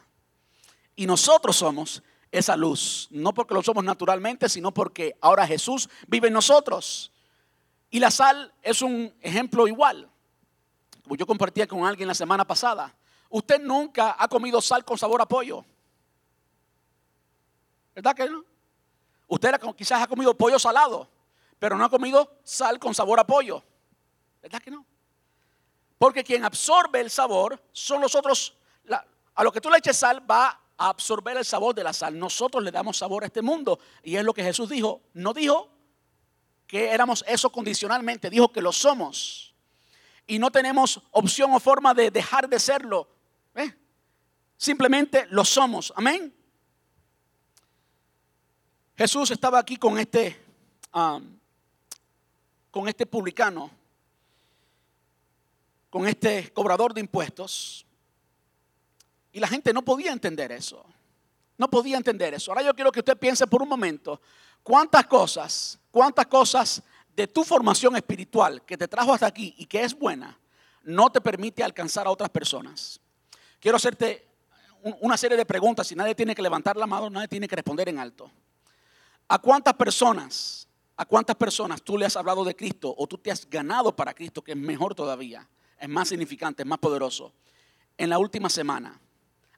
[0.96, 3.08] Y nosotros somos esa luz.
[3.10, 7.12] No porque lo somos naturalmente, sino porque ahora Jesús vive en nosotros.
[7.90, 10.10] Y la sal es un ejemplo igual.
[11.04, 12.94] Como yo compartía con alguien la semana pasada.
[13.30, 15.66] Usted nunca ha comido sal con sabor a pollo.
[17.96, 18.53] ¿Verdad que no?
[19.28, 21.10] Usted quizás ha comido pollo salado,
[21.60, 23.64] pero no ha comido sal con sabor a pollo.
[24.42, 24.86] ¿Verdad que no?
[25.98, 28.56] Porque quien absorbe el sabor son los otros.
[29.36, 32.20] a lo que tú le eches sal va a absorber el sabor de la sal.
[32.20, 33.80] Nosotros le damos sabor a este mundo.
[34.04, 35.02] Y es lo que Jesús dijo.
[35.14, 35.70] No dijo
[36.68, 39.56] que éramos eso condicionalmente, dijo que lo somos.
[40.28, 43.08] Y no tenemos opción o forma de dejar de serlo.
[43.56, 43.74] ¿eh?
[44.58, 45.94] Simplemente lo somos.
[45.96, 46.34] Amén.
[48.96, 50.40] Jesús estaba aquí con este,
[52.72, 53.72] con este publicano.
[55.90, 57.86] con este cobrador de impuestos
[59.32, 60.86] y la gente no podía entender eso.
[61.58, 62.52] No podía entender eso.
[62.52, 64.22] Ahora yo quiero que usted piense por un momento
[64.64, 66.82] cuántas cosas, cuántas cosas
[67.16, 70.38] de tu formación espiritual que te trajo hasta aquí y que es buena,
[70.84, 73.00] no te permite alcanzar a otras personas.
[73.60, 74.28] Quiero hacerte
[75.02, 77.90] una serie de preguntas y nadie tiene que levantar la mano, nadie tiene que responder
[77.90, 78.32] en alto.
[79.28, 83.32] ¿A cuántas personas, a cuántas personas tú le has hablado de Cristo o tú te
[83.32, 85.48] has ganado para Cristo, que es mejor todavía,
[85.80, 87.34] es más significante, es más poderoso?
[87.98, 89.00] En la última semana,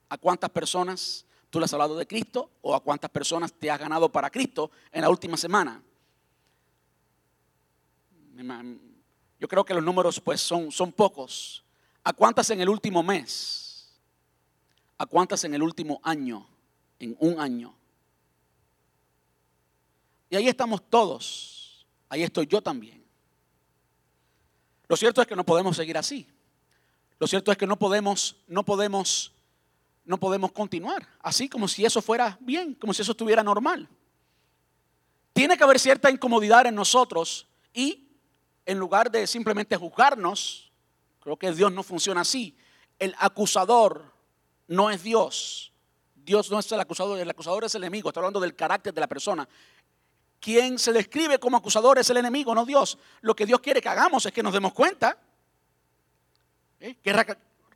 [0.08, 3.78] ¿a cuántas personas tú le has hablado de Cristo o a cuántas personas te has
[3.78, 5.82] ganado para Cristo en la última semana?
[9.38, 11.64] Yo creo que los números pues son, son pocos.
[12.04, 13.96] ¿A cuántas en el último mes?
[14.98, 16.46] ¿A cuántas en el último año?
[16.98, 17.74] En un año.
[20.30, 21.86] Y ahí estamos todos.
[22.08, 23.04] Ahí estoy yo también.
[24.88, 26.26] Lo cierto es que no podemos seguir así.
[27.18, 29.32] Lo cierto es que no podemos, no podemos,
[30.04, 33.88] no podemos continuar así como si eso fuera bien, como si eso estuviera normal.
[35.32, 38.08] Tiene que haber cierta incomodidad en nosotros y
[38.64, 40.70] en lugar de simplemente juzgarnos,
[41.20, 42.56] creo que Dios no funciona así.
[42.98, 44.12] El acusador
[44.66, 45.72] no es Dios.
[46.14, 48.08] Dios no es el acusador, el acusador es el enemigo.
[48.08, 49.48] Está hablando del carácter de la persona.
[50.46, 52.98] Quien se describe como acusador es el enemigo, no Dios.
[53.20, 55.18] Lo que Dios quiere que hagamos es que nos demos cuenta,
[56.78, 56.94] ¿eh?
[57.02, 57.12] que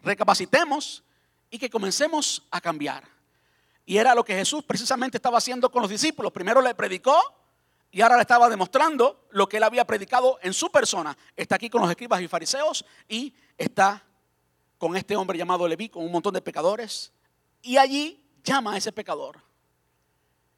[0.03, 1.03] recapacitemos
[1.51, 3.03] y que comencemos a cambiar.
[3.85, 6.31] Y era lo que Jesús precisamente estaba haciendo con los discípulos.
[6.31, 7.21] Primero le predicó
[7.91, 11.19] y ahora le estaba demostrando lo que él había predicado en su persona.
[11.35, 14.01] Está aquí con los escribas y fariseos y está
[14.79, 17.13] con este hombre llamado Leví, con un montón de pecadores.
[17.63, 19.50] Y allí llama a ese pecador.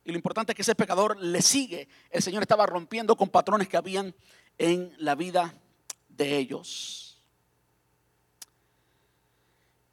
[0.04, 1.88] Y lo importante es que ese pecador le sigue.
[2.10, 4.14] El Señor estaba rompiendo con patrones que habían
[4.58, 5.54] en la vida
[6.08, 7.20] de ellos.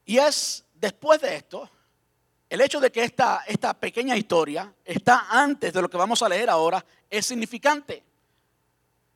[0.06, 1.70] Y es después de esto
[2.50, 6.30] el hecho de que esta, esta pequeña historia está antes de lo que vamos a
[6.30, 8.04] leer ahora es significante.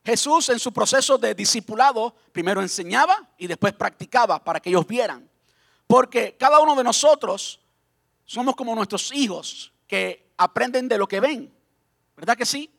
[0.06, 5.28] Jesús en su proceso de discipulado primero enseñaba y después practicaba para que ellos vieran.
[5.88, 7.60] Porque cada uno de nosotros
[8.24, 11.54] somos como nuestros hijos que aprenden de lo que ven.
[12.16, 12.70] ¿Verdad que sí?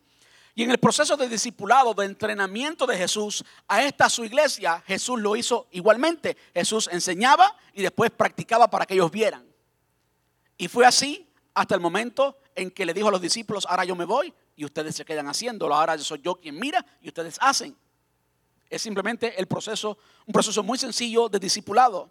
[0.56, 5.20] Y en el proceso de discipulado, de entrenamiento de Jesús a esta su iglesia, Jesús
[5.20, 6.36] lo hizo igualmente.
[6.54, 9.44] Jesús enseñaba y después practicaba para que ellos vieran.
[10.56, 13.96] Y fue así hasta el momento en que le dijo a los discípulos, ahora yo
[13.96, 17.76] me voy y ustedes se quedan haciéndolo, ahora soy yo quien mira y ustedes hacen.
[18.70, 22.10] Es simplemente el proceso, un proceso muy sencillo de discipulado.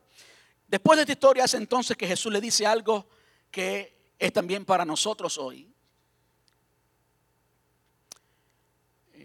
[0.67, 3.07] Después de esta historia es entonces que Jesús le dice algo
[3.51, 5.69] que es también para nosotros hoy.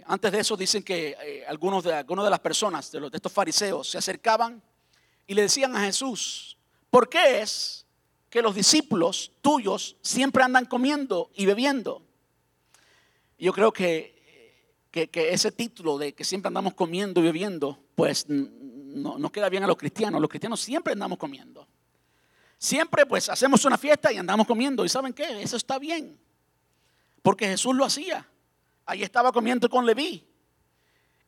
[0.07, 3.17] Antes de eso dicen que eh, algunos, de, algunos de las personas, de, los, de
[3.17, 4.63] estos fariseos, se acercaban
[5.27, 6.57] y le decían a Jesús,
[6.91, 7.87] ¿por qué es
[8.31, 12.03] que los discípulos tuyos siempre andan comiendo y bebiendo.
[13.39, 14.19] Yo creo que,
[14.93, 19.77] ese título de que siempre andamos comiendo y bebiendo, pues no, queda bien a los
[19.77, 20.21] cristianos.
[20.21, 21.67] Los cristianos siempre andamos comiendo.
[22.59, 24.85] Siempre pues hacemos una fiesta y andamos comiendo.
[24.85, 25.43] ¿Y saben qué?
[25.43, 26.19] Eso está bien.
[27.23, 28.29] Porque Jesús lo hacía.
[28.85, 30.27] Ahí estaba comiendo con Leví.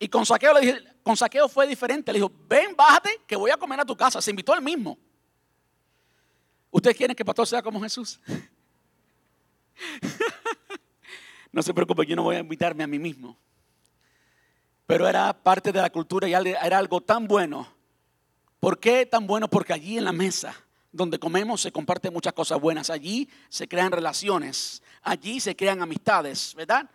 [0.00, 2.12] Y con saqueo, le con saqueo fue diferente.
[2.12, 4.20] Le dijo, ven, bájate, que voy a comer a tu casa.
[4.20, 4.98] Se invitó él mismo.
[6.72, 8.20] ¿Ustedes quieren que el pastor sea como Jesús?
[11.52, 13.36] no se preocupe, yo no voy a invitarme a mí mismo.
[14.86, 17.68] Pero era parte de la cultura y era algo tan bueno.
[18.58, 19.48] ¿Por qué tan bueno?
[19.48, 20.54] Porque allí en la mesa
[20.92, 22.90] donde comemos se comparten muchas cosas buenas.
[22.90, 24.82] Allí se crean relaciones.
[25.02, 26.88] Allí se crean amistades, ¿verdad?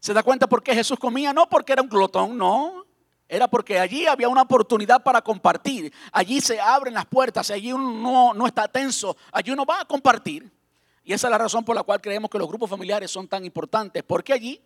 [0.00, 1.32] ¿Se da cuenta por qué Jesús comía?
[1.32, 2.84] No porque era un glotón, no.
[3.28, 5.92] Era porque allí había una oportunidad para compartir.
[6.12, 10.50] Allí se abren las puertas, allí uno no, está tenso, allí uno va a compartir.
[11.02, 13.44] Y esa es la razón por la cual creemos que los grupos familiares son tan
[13.44, 14.02] importantes.
[14.04, 14.60] Porque allí,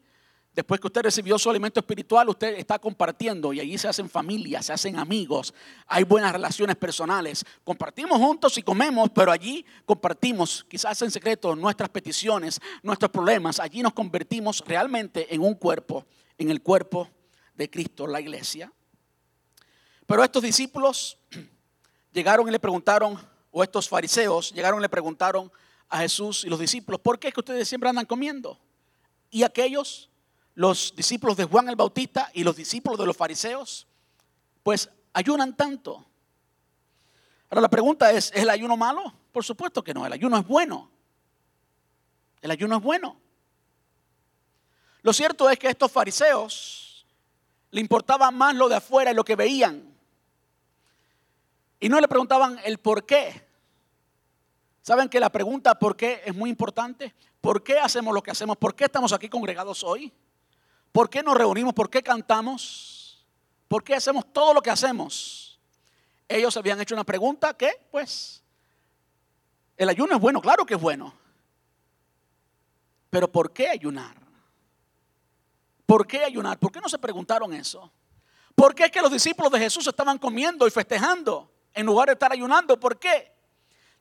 [0.55, 4.67] después que usted recibió su alimento espiritual, usted está compartiendo y allí se hacen familias,
[4.67, 5.55] se hacen amigos,
[5.87, 7.45] hay buenas relaciones personales.
[7.65, 13.61] Compartimos juntos y comemos, pero allí compartimos, quizás en secreto, nuestras peticiones, nuestros problemas.
[13.61, 16.07] Allí nos convertimos realmente en un cuerpo,
[16.39, 17.09] en el cuerpo
[17.55, 18.73] de Cristo, la iglesia.
[20.07, 21.19] Pero estos discípulos
[22.13, 23.17] llegaron y le preguntaron,
[23.53, 25.51] o estos fariseos llegaron y le preguntaron
[25.89, 28.59] a Jesús y los discípulos, ¿por qué es que ustedes siempre andan comiendo?
[29.31, 30.10] Y aquellos,
[30.61, 33.87] los discípulos de Juan el Bautista y los discípulos de los fariseos,
[34.63, 36.05] pues ayunan tanto.
[37.49, 39.11] Ahora la pregunta es, ¿es el ayuno malo?
[39.33, 40.91] Por supuesto que no, el ayuno es bueno.
[42.43, 43.17] El ayuno es bueno.
[45.01, 47.07] Lo cierto es que estos fariseos
[47.71, 49.97] le importaba más lo de afuera y lo que veían.
[51.81, 53.49] Y no le preguntaban el por qué.
[54.83, 57.15] ¿Saben que la pregunta por qué es muy importante?
[57.41, 58.59] ¿Por qué hacemos lo que hacemos?
[58.59, 60.13] ¿Por qué estamos aquí congregados hoy?
[60.93, 61.75] ¿Por qué nos reunimos?
[61.75, 63.27] ¿Por qué cantamos?
[63.69, 65.61] ¿Por qué hacemos todo lo que hacemos?
[66.29, 68.43] Ellos habían hecho una pregunta que, pues,
[69.77, 71.15] el ayuno es bueno, claro que es bueno.
[73.09, 74.17] Pero ¿por qué ayunar?
[75.87, 76.59] ¿Por qué ayunar?
[76.59, 77.91] ¿Por qué no se preguntaron eso?
[78.55, 82.13] ¿Por qué es que los discípulos de Jesús estaban comiendo y festejando en lugar de
[82.13, 82.79] estar ayunando?
[82.79, 83.33] ¿Por qué?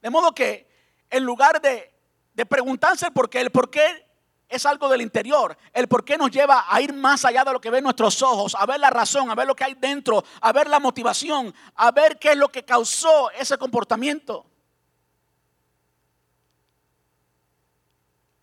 [0.01, 0.67] De modo que
[1.09, 1.91] en lugar de,
[2.33, 4.08] de preguntarse por qué, el por qué
[4.49, 5.55] es algo del interior.
[5.71, 8.55] El por qué nos lleva a ir más allá de lo que ven nuestros ojos,
[8.55, 11.91] a ver la razón, a ver lo que hay dentro, a ver la motivación, a
[11.91, 14.45] ver qué es lo que causó ese comportamiento.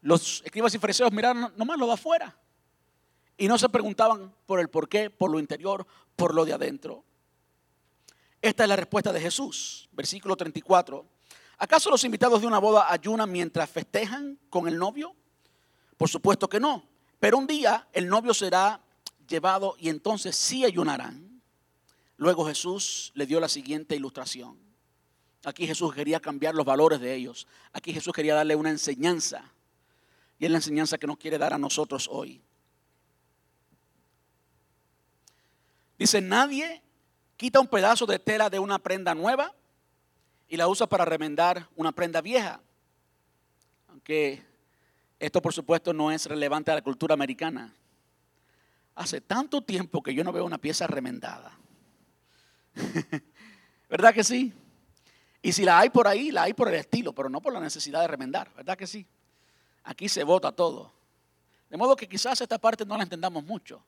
[0.01, 2.37] Los escribas y fariseos miraron nomás lo de afuera
[3.37, 5.85] y no se preguntaban por el por qué, por lo interior,
[6.15, 7.05] por lo de adentro.
[8.41, 11.05] Esta es la respuesta de Jesús, versículo 34.
[11.59, 15.17] ¿Acaso los invitados de una boda ayunan mientras festejan con el novio?
[15.97, 16.85] Por supuesto que no.
[17.19, 18.81] Pero un día el novio será
[19.29, 21.43] llevado y entonces sí ayunarán.
[22.17, 24.59] Luego Jesús le dio la siguiente ilustración.
[25.45, 27.47] Aquí Jesús quería cambiar los valores de ellos.
[27.73, 29.53] Aquí Jesús quería darle una enseñanza.
[30.39, 32.43] Y es la enseñanza que nos quiere dar a nosotros hoy.
[35.99, 36.83] Dice, nadie
[37.37, 39.55] quita un pedazo de tela de una prenda nueva
[40.49, 42.61] y la usa para remendar una prenda vieja.
[43.89, 44.45] Aunque
[45.19, 47.73] esto, por supuesto, no es relevante a la cultura americana.
[48.95, 51.53] Hace tanto tiempo que yo no veo una pieza remendada.
[53.89, 54.53] ¿Verdad que sí?
[55.43, 57.61] Y si la hay por ahí, la hay por el estilo, pero no por la
[57.61, 58.53] necesidad de remendar.
[58.55, 59.07] ¿Verdad que sí?
[59.85, 60.93] Aquí se vota todo.
[61.71, 63.83] De modo que quizás esta parte no la entendamos mucho.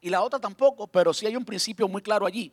[0.00, 2.52] Y la otra tampoco, pero sí hay un principio muy claro allí.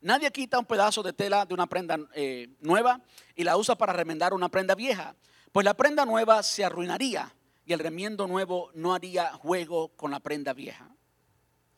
[0.00, 3.00] Nadie quita un pedazo de tela de una prenda eh, nueva
[3.34, 5.14] y la usa para remendar una prenda vieja
[5.54, 7.32] pues la prenda nueva se arruinaría
[7.64, 10.92] y el remiendo nuevo no haría juego con la prenda vieja.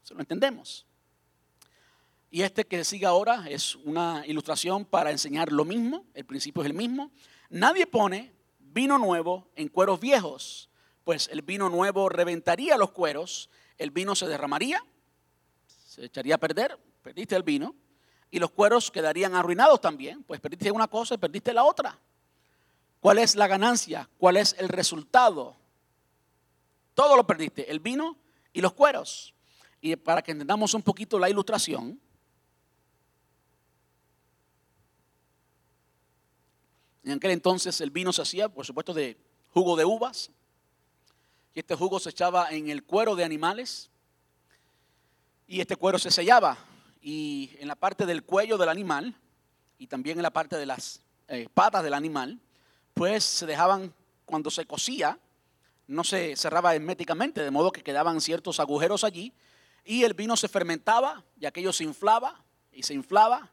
[0.03, 0.87] ¿Se lo entendemos?
[2.31, 6.71] Y este que sigue ahora es una ilustración para enseñar lo mismo, el principio es
[6.71, 7.11] el mismo.
[7.51, 10.71] Nadie pone vino nuevo en cueros viejos,
[11.05, 14.83] pues el vino nuevo reventaría los cueros, el vino se derramaría,
[15.67, 17.75] se echaría a perder, perdiste el vino,
[18.31, 22.01] y los cueros quedarían arruinados también, pues perdiste una cosa y perdiste la otra.
[23.07, 24.11] ¿Cuál es la ganancia?
[24.19, 25.55] ¿Cuál es el resultado?
[26.93, 28.17] Todo lo perdiste, el vino
[28.53, 29.33] y los cueros.
[29.81, 32.01] Y para que entendamos un poquito la ilustración,
[37.05, 39.17] en aquel entonces el vino se hacía, por supuesto, de
[39.53, 40.33] jugo de uvas.
[41.55, 43.89] Y este jugo se echaba en el cuero de animales.
[45.47, 46.59] Y este cuero se sellaba.
[47.01, 49.15] Y en la parte del cuello del animal,
[49.79, 52.41] y también en la parte de las eh, patas del animal,
[52.97, 53.93] pues se dejaban,
[54.25, 55.19] cuando se cocía,
[55.87, 59.35] no se cerraba herméticamente, de modo que quedaban ciertos agujeros allí,
[59.85, 62.43] y el vino se fermentaba y aquello se inflaba
[62.73, 63.51] y se inflaba,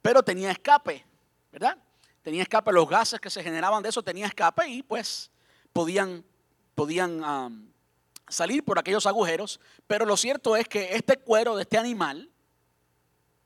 [0.00, 1.04] pero tenía escape,
[1.52, 1.76] ¿verdad?
[2.22, 5.30] Tenía escape, los gases que se generaban de eso tenía escape y pues
[5.74, 6.24] podían,
[6.74, 7.70] podían
[8.28, 12.30] salir por aquellos agujeros, pero lo cierto es que este cuero de este animal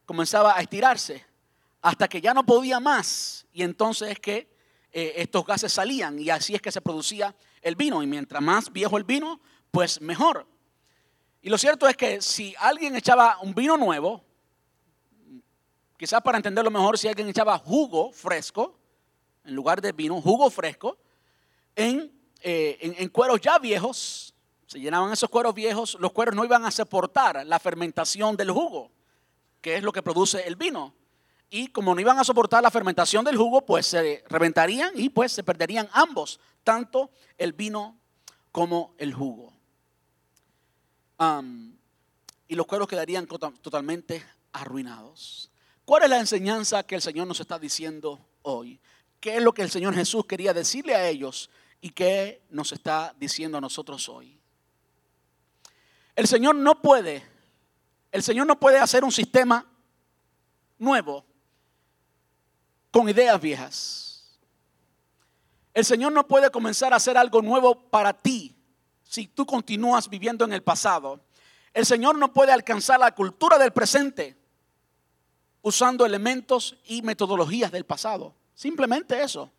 [0.07, 1.26] comenzaba a estirarse
[1.82, 4.59] hasta que ya no podía más y entonces es que
[4.93, 8.03] eh, estos gases salían y así es que se producía el vino.
[8.03, 10.47] Y mientras más viejo el vino, pues mejor.
[11.43, 14.24] Y lo cierto es que si alguien echaba un vino nuevo,
[15.97, 18.78] quizás para entenderlo mejor, si alguien echaba jugo fresco,
[19.45, 20.99] en lugar de vino, jugo fresco,
[21.74, 24.34] en, eh, en cueros ya viejos,
[24.66, 28.91] se llenaban esos cueros viejos, los cueros no iban a soportar la fermentación del jugo,
[29.61, 30.95] que es lo que produce el vino
[31.51, 35.32] y como no iban a soportar la fermentación del jugo, pues se reventarían y pues
[35.32, 37.98] se perderían ambos, tanto el vino
[38.53, 39.53] como el jugo.
[42.48, 45.51] y los cueros quedarían totalmente arruinados.
[45.84, 48.80] ¿Cuál es la enseñanza que el Señor nos está diciendo hoy?
[49.20, 53.14] ¿Qué es lo que el Señor Jesús quería decirle a ellos y qué nos está
[53.18, 54.38] diciendo a nosotros hoy?
[56.16, 57.22] El Señor no puede,
[58.12, 59.66] el Señor no puede hacer un sistema
[60.78, 61.24] nuevo
[62.91, 64.41] con ideas viejas.
[65.72, 68.57] El Señor no puede comenzar a hacer algo nuevo para ti
[69.03, 71.20] si tú continúas viviendo en el pasado.
[71.72, 74.36] El Señor no puede alcanzar la cultura del presente
[75.62, 78.34] usando elementos y metodologías del pasado.
[78.55, 79.51] Simplemente eso.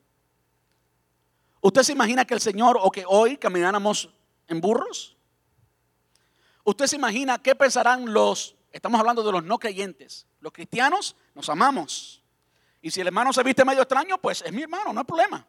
[1.62, 4.10] ¿Usted se imagina que el Señor o que hoy camináramos
[4.48, 5.16] en burros?
[6.64, 11.50] ¿Usted se imagina qué pensarán los, estamos hablando de los no creyentes, los cristianos nos
[11.50, 12.21] amamos.
[12.82, 15.46] Y si el hermano se viste medio extraño, pues es mi hermano, no hay problema.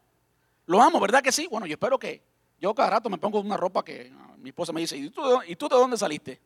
[0.66, 1.46] Lo amo, ¿verdad que sí?
[1.50, 2.22] Bueno, yo espero que
[2.60, 5.22] yo cada rato me pongo una ropa que ah, mi esposa me dice, ¿y tú,
[5.46, 6.40] ¿y tú de dónde saliste?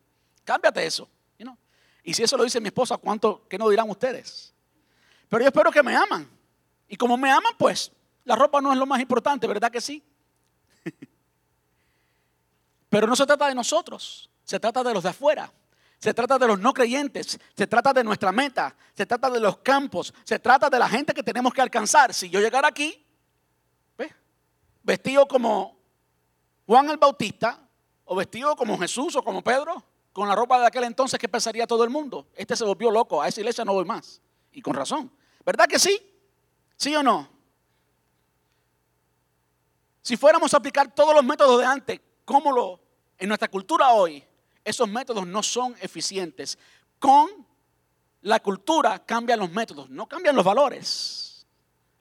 [0.44, 1.08] Cámbiate eso.
[2.06, 4.54] Y si eso lo dice mi esposa, ¿cuánto, qué no dirán ustedes?
[5.28, 6.30] Pero yo espero que me aman.
[6.86, 7.90] Y como me aman, pues
[8.24, 10.04] la ropa no es lo más importante, ¿verdad que sí?
[12.88, 15.52] Pero no se trata de nosotros, se trata de los de afuera.
[15.98, 19.58] Se trata de los no creyentes, se trata de nuestra meta, se trata de los
[19.58, 22.12] campos, se trata de la gente que tenemos que alcanzar.
[22.12, 23.02] Si yo llegara aquí,
[24.82, 25.76] vestido como
[26.66, 27.60] Juan el Bautista,
[28.04, 29.82] o vestido como Jesús o como Pedro,
[30.12, 32.28] con la ropa de aquel entonces, ¿qué pensaría todo el mundo?
[32.34, 34.22] Este se volvió loco, a esa iglesia no voy más.
[34.52, 35.10] Y con razón.
[35.44, 36.00] ¿Verdad que sí?
[36.76, 37.28] ¿Sí o no?
[40.00, 42.80] Si fuéramos a aplicar todos los métodos de antes, ¿cómo lo
[43.18, 44.24] en nuestra cultura hoy?
[44.66, 46.58] Esos métodos no son eficientes.
[46.98, 47.30] Con
[48.22, 51.46] la cultura cambian los métodos, no cambian los valores.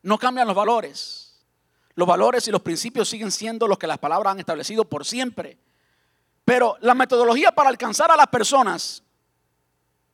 [0.02, 1.46] No cambian los valores.
[1.94, 5.60] Los valores y los principios siguen siendo los que las palabras han establecido por siempre.
[6.44, 9.04] Pero la metodología para alcanzar a las personas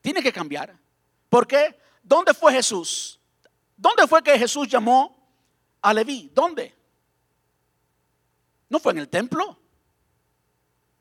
[0.01, 0.77] tiene que cambiar.
[1.29, 1.79] ¿Por qué?
[2.03, 3.17] ¿Dónde fue Jesús?
[3.77, 5.17] ¿Dónde fue que Jesús llamó
[5.81, 6.29] a Leví?
[6.35, 6.75] ¿Dónde?
[8.67, 9.61] ¿No fue en el templo?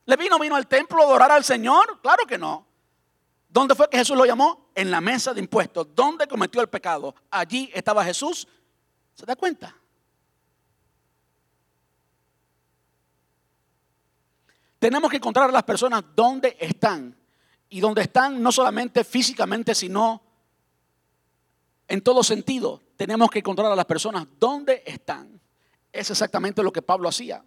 [0.07, 2.01] ¿Le no vino al templo a adorar al Señor?
[2.01, 2.67] Claro que no.
[3.49, 4.71] ¿Dónde fue que Jesús lo llamó?
[4.75, 5.89] En la mesa de impuestos.
[5.95, 7.15] ¿Dónde cometió el pecado?
[7.31, 8.47] Allí estaba Jesús.
[9.15, 9.75] ¿Se da cuenta?
[14.79, 17.17] Tenemos que encontrar a las personas donde están.
[17.69, 20.23] Y donde están no solamente físicamente, sino
[21.87, 22.83] en todo sentido.
[22.97, 25.41] Tenemos que encontrar a las personas donde están.
[25.93, 27.45] Es exactamente lo que Pablo hacía.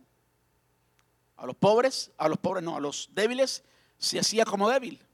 [1.44, 3.66] A los pobres, a los pobres no, a los débiles
[3.98, 5.06] se hacía como débil.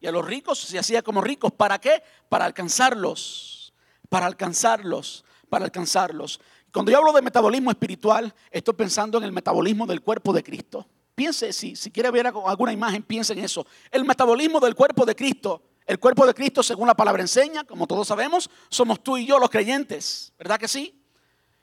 [0.00, 1.52] Y a los ricos se hacía como ricos.
[1.52, 2.02] ¿Para qué?
[2.28, 3.72] Para alcanzarlos.
[4.08, 5.24] Para alcanzarlos.
[5.48, 6.40] Para alcanzarlos.
[6.72, 10.88] Cuando yo hablo de metabolismo espiritual, estoy pensando en el metabolismo del cuerpo de Cristo.
[11.14, 13.64] Piense, si, si quiere ver alguna imagen, piense en eso.
[13.92, 15.62] El metabolismo del cuerpo de Cristo.
[15.86, 19.38] El cuerpo de Cristo, según la palabra enseña, como todos sabemos, somos tú y yo
[19.38, 20.32] los creyentes.
[20.36, 21.00] ¿Verdad que sí?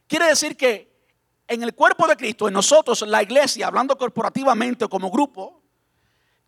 [0.08, 0.93] Quiere decir que
[1.48, 5.62] en el cuerpo de Cristo, en nosotros, la iglesia, hablando corporativamente como grupo,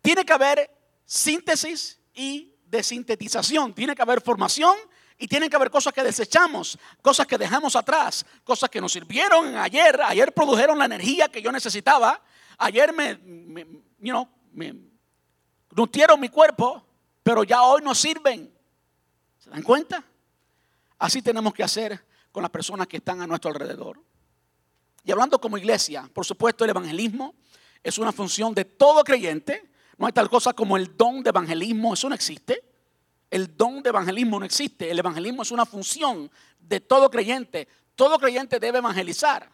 [0.00, 0.70] tiene que haber
[1.04, 3.74] síntesis y desintetización.
[3.74, 4.76] Tiene que haber formación
[5.18, 9.56] y tiene que haber cosas que desechamos, cosas que dejamos atrás, cosas que nos sirvieron
[9.56, 10.00] ayer.
[10.02, 12.20] Ayer produjeron la energía que yo necesitaba.
[12.58, 13.62] Ayer me, me,
[13.98, 14.74] you know, me
[15.70, 16.84] nutrieron mi cuerpo,
[17.22, 18.52] pero ya hoy no sirven.
[19.38, 20.04] ¿Se dan cuenta?
[20.98, 24.00] Así tenemos que hacer con las personas que están a nuestro alrededor.
[25.06, 27.36] Y hablando como iglesia, por supuesto el evangelismo
[27.80, 29.70] es una función de todo creyente.
[29.98, 32.64] No hay tal cosa como el don de evangelismo, eso no existe.
[33.30, 34.90] El don de evangelismo no existe.
[34.90, 36.28] El evangelismo es una función
[36.58, 37.68] de todo creyente.
[37.94, 39.48] Todo creyente debe evangelizar.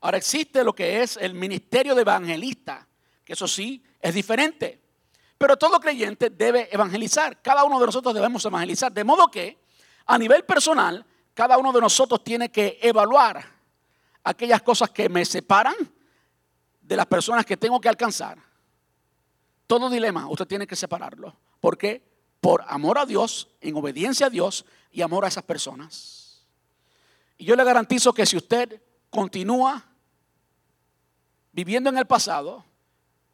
[0.00, 2.84] Ahora existe lo que es el ministerio de evangelista,
[3.24, 4.82] que eso sí es diferente.
[5.38, 7.40] Pero todo creyente debe evangelizar.
[7.42, 8.90] Cada uno de nosotros debemos evangelizar.
[8.90, 9.56] De modo que,
[10.06, 13.57] a nivel personal, cada uno de nosotros tiene que evaluar
[14.28, 15.74] aquellas cosas que me separan
[16.82, 18.38] de las personas que tengo que alcanzar.
[19.66, 21.34] Todo dilema usted tiene que separarlo.
[21.60, 22.06] ¿Por qué?
[22.40, 26.46] Por amor a Dios, en obediencia a Dios y amor a esas personas.
[27.38, 29.84] Y yo le garantizo que si usted continúa
[31.52, 32.64] viviendo en el pasado,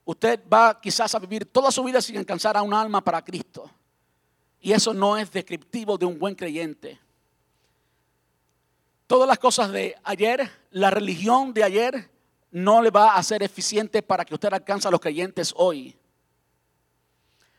[0.04, 3.70] usted va quizás a vivir toda su vida sin alcanzar a un alma para Cristo.
[4.60, 7.00] Y eso no es descriptivo de un buen creyente
[9.06, 12.10] todas las cosas de ayer, la religión de ayer
[12.50, 15.96] no le va a ser eficiente para que usted alcance a los creyentes hoy.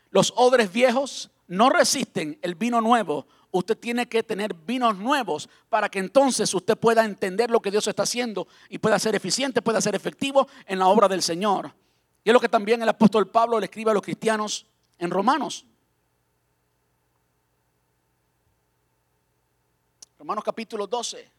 [0.09, 3.27] Los odres viejos no resisten el vino nuevo.
[3.51, 7.87] Usted tiene que tener vinos nuevos para que entonces usted pueda entender lo que Dios
[7.87, 11.73] está haciendo y pueda ser eficiente, pueda ser efectivo en la obra del Señor.
[12.23, 14.65] Y es lo que también el apóstol Pablo le escribe a los cristianos
[14.97, 15.65] en Romanos.
[20.17, 21.34] Romanos capítulo 12.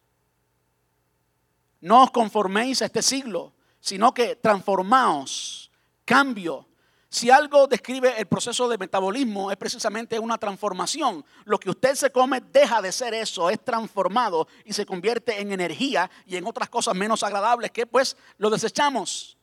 [1.86, 5.70] No os conforméis a este siglo, sino que transformaos,
[6.04, 6.66] cambio.
[7.08, 11.24] Si algo describe el proceso de metabolismo es precisamente una transformación.
[11.44, 15.52] Lo que usted se come deja de ser eso, es transformado y se convierte en
[15.52, 19.38] energía y en otras cosas menos agradables que pues lo desechamos.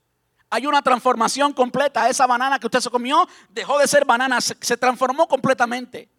[0.50, 2.10] Hay una transformación completa.
[2.10, 6.10] Esa banana que usted se comió dejó de ser banana, se, transformó completamente.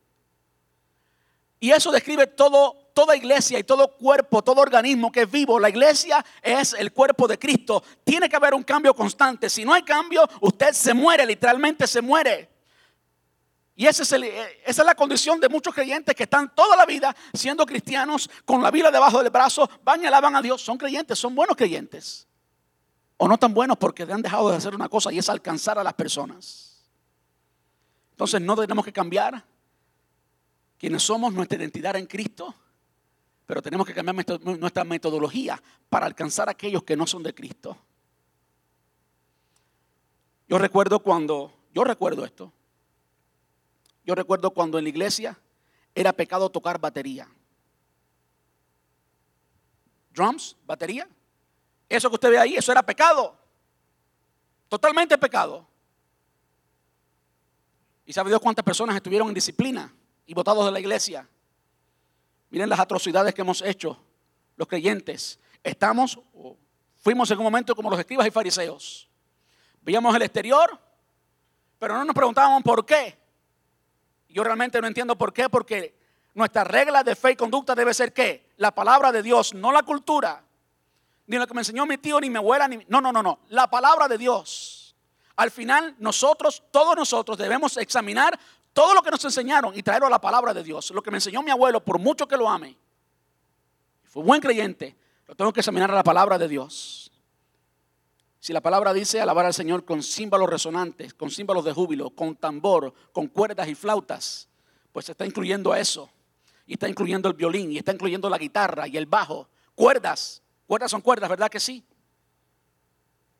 [1.60, 5.68] Y eso describe todo toda iglesia y todo cuerpo, todo organismo que es vivo, la
[5.68, 7.82] iglesia es el cuerpo de Cristo.
[8.04, 9.50] Tiene que haber un cambio constante.
[9.50, 12.48] Si no hay cambio, usted se muere, literalmente se muere.
[13.76, 18.30] Y esa es la condición de muchos creyentes que están toda la vida siendo cristianos
[18.44, 20.62] con la Biblia debajo del brazo, van y alaban a Dios.
[20.62, 22.28] Son creyentes, son buenos creyentes.
[23.16, 25.82] O no tan buenos porque han dejado de hacer una cosa y es alcanzar a
[25.82, 26.84] las personas.
[28.12, 29.44] Entonces no tenemos que cambiar
[30.78, 32.54] quienes somos, nuestra identidad en Cristo,
[33.46, 34.16] pero tenemos que cambiar
[34.58, 37.76] nuestra metodología para alcanzar a aquellos que no son de Cristo.
[40.48, 42.52] Yo recuerdo cuando, yo recuerdo esto,
[44.04, 45.38] yo recuerdo cuando en la iglesia
[45.94, 47.28] era pecado tocar batería.
[50.10, 51.08] Drums, batería.
[51.88, 53.36] Eso que usted ve ahí, eso era pecado.
[54.68, 55.66] Totalmente pecado.
[58.06, 59.92] ¿Y sabe Dios cuántas personas estuvieron en disciplina
[60.26, 61.26] y votados de la iglesia?
[62.54, 63.98] Miren las atrocidades que hemos hecho
[64.54, 65.40] los creyentes.
[65.64, 66.20] Estamos,
[67.02, 69.10] fuimos en un momento como los escribas y fariseos.
[69.80, 70.78] Veíamos el exterior,
[71.80, 73.18] pero no nos preguntábamos por qué.
[74.28, 75.98] Yo realmente no entiendo por qué, porque
[76.32, 78.52] nuestra regla de fe y conducta debe ser qué?
[78.58, 80.44] La palabra de Dios, no la cultura,
[81.26, 82.84] ni lo que me enseñó mi tío, ni mi abuela, ni...
[82.86, 84.94] No, no, no, no, la palabra de Dios.
[85.34, 88.38] Al final, nosotros, todos nosotros debemos examinar
[88.74, 90.90] todo lo que nos enseñaron y traerlo a la palabra de Dios.
[90.90, 92.76] Lo que me enseñó mi abuelo, por mucho que lo ame,
[94.02, 94.96] fue buen creyente,
[95.26, 97.10] lo tengo que examinar a la palabra de Dios.
[98.40, 102.36] Si la palabra dice alabar al Señor con címbalos resonantes, con címbalos de júbilo, con
[102.36, 104.48] tambor, con cuerdas y flautas,
[104.92, 106.10] pues está incluyendo eso.
[106.66, 109.48] Y está incluyendo el violín, y está incluyendo la guitarra y el bajo.
[109.74, 111.84] Cuerdas, cuerdas son cuerdas, ¿verdad que sí?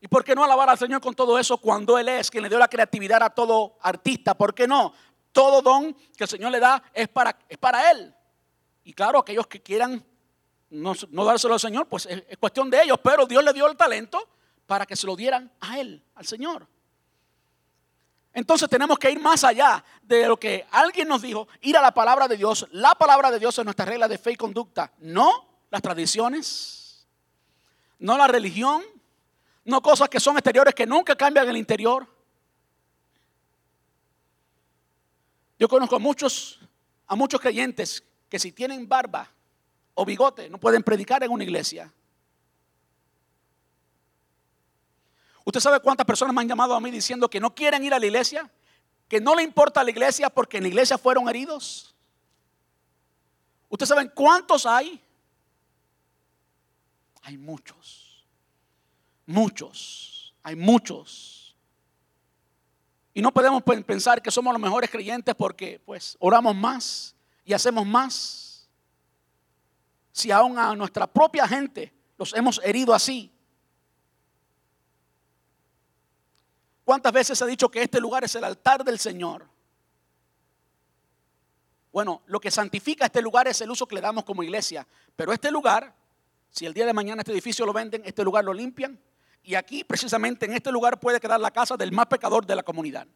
[0.00, 2.48] ¿Y por qué no alabar al Señor con todo eso cuando Él es quien le
[2.48, 4.34] dio la creatividad a todo artista?
[4.34, 4.92] ¿Por qué no?
[5.34, 8.14] Todo don que el Señor le da es para, es para Él.
[8.84, 10.02] Y claro, aquellos que quieran
[10.70, 14.28] no, dárselo al Señor, pues es cuestión de ellos, pero Dios le dio el talento
[14.64, 16.68] para que se lo dieran a Él, al Señor.
[18.32, 21.92] Entonces tenemos que ir más allá de lo que alguien nos dijo, ir a la
[21.92, 22.66] palabra de Dios.
[22.70, 27.08] La palabra de Dios es nuestra regla de fe y conducta, no las tradiciones,
[27.98, 28.84] no la religión,
[29.64, 32.06] no cosas que son exteriores que nunca cambian el interior.
[35.64, 36.58] Yo conozco a muchos,
[37.06, 39.26] a muchos creyentes que si tienen barba
[39.94, 41.90] o bigote no pueden predicar en una iglesia.
[45.42, 47.98] ¿Usted sabe cuántas personas me han llamado a mí diciendo que no quieren ir a
[47.98, 48.50] la iglesia?
[49.08, 51.94] Que no le importa la iglesia porque en la iglesia fueron heridos.
[53.70, 55.02] ¿Usted sabe cuántos hay?
[57.22, 58.26] Hay muchos.
[59.24, 60.34] Muchos.
[60.42, 61.43] Hay muchos.
[63.14, 67.86] Y no podemos pensar que somos los mejores creyentes porque pues oramos más y hacemos
[67.86, 68.68] más.
[70.12, 73.30] Si aún a nuestra propia gente los hemos herido así,
[76.84, 79.46] ¿Cuántas veces ha dicho que este lugar es el altar del Señor?
[81.90, 84.86] Bueno, lo que santifica este lugar es el uso que le damos como iglesia.
[85.16, 85.94] Pero este lugar,
[86.50, 89.00] si el día de mañana este edificio lo venden, este lugar lo limpian.
[89.44, 92.62] Y aquí, precisamente en este lugar, puede quedar la casa del más pecador de la
[92.62, 93.06] comunidad.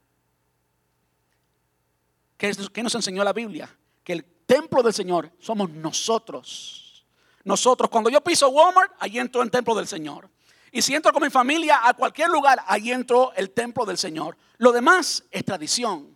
[2.37, 2.53] ¿Qué,
[2.83, 3.75] nos enseñó la Biblia?
[4.05, 7.07] Que el templo del Señor somos nosotros.
[7.45, 10.29] Nosotros, cuando yo piso Walmart, ahí entro en el templo del Señor.
[10.71, 14.37] Y si entro con mi familia a cualquier lugar, ahí entro el templo del Señor.
[14.59, 16.15] Lo demás es tradición.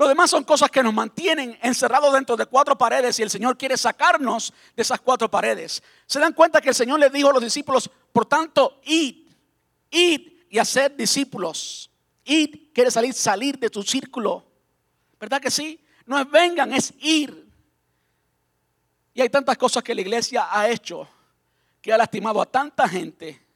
[0.00, 3.58] Lo demás son cosas que nos mantienen encerrados dentro de cuatro paredes y el Señor
[3.58, 5.82] quiere sacarnos de esas cuatro paredes.
[6.06, 9.28] Se dan cuenta que el Señor le dijo a los discípulos, por tanto, id,
[9.90, 11.90] id y hacer discípulos.
[12.24, 14.44] Id quiere salir, salir de tu círculo.
[15.18, 15.84] ¿Verdad que sí?
[16.06, 17.48] No es vengan, es ir.
[19.14, 21.08] Y hay tantas cosas que la iglesia ha hecho
[21.80, 23.50] que ha lastimado a tanta gente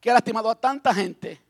[0.00, 1.40] que ha lastimado a tanta gente,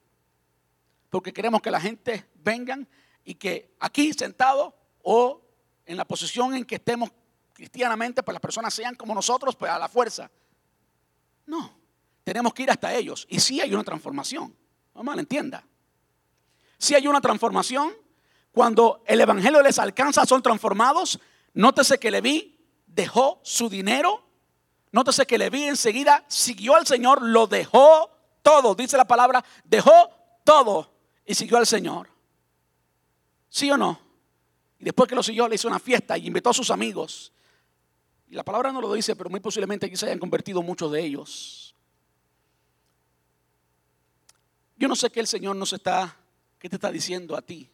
[1.09, 2.87] porque queremos que la gente vengan
[3.25, 5.41] y que aquí sentado o
[5.87, 7.11] en la posición en que estemos
[7.53, 10.31] cristianamente, pues las personas sean como nosotros, pues a la fuerza.
[11.47, 11.80] No,
[12.25, 13.27] tenemos que ir hasta ellos.
[13.29, 14.55] Y sí hay una transformación,
[14.95, 15.65] no mal entienda.
[16.79, 17.93] Sí hay una transformación.
[18.53, 21.21] Cuando el Evangelio les alcanza, son transformados.
[21.53, 24.25] Nótese que Leví dejó su dinero.
[24.93, 28.11] Nótese que Leví enseguida siguió al Señor, lo dejó
[28.43, 29.93] todo, dice la palabra, dejó
[30.45, 30.93] todo
[31.25, 32.09] y siguió al Señor.
[33.49, 34.01] ¿Sí o no?
[34.79, 37.33] Y después que lo siguió, le hizo una fiesta y invitó a sus amigos.
[38.29, 41.05] Y la palabra no lo dice, pero muy posiblemente aquí se hayan convertido muchos de
[41.05, 41.70] ellos.
[44.81, 46.17] Yo no sé qué el Señor nos está,
[46.59, 47.69] qué te está diciendo a ti.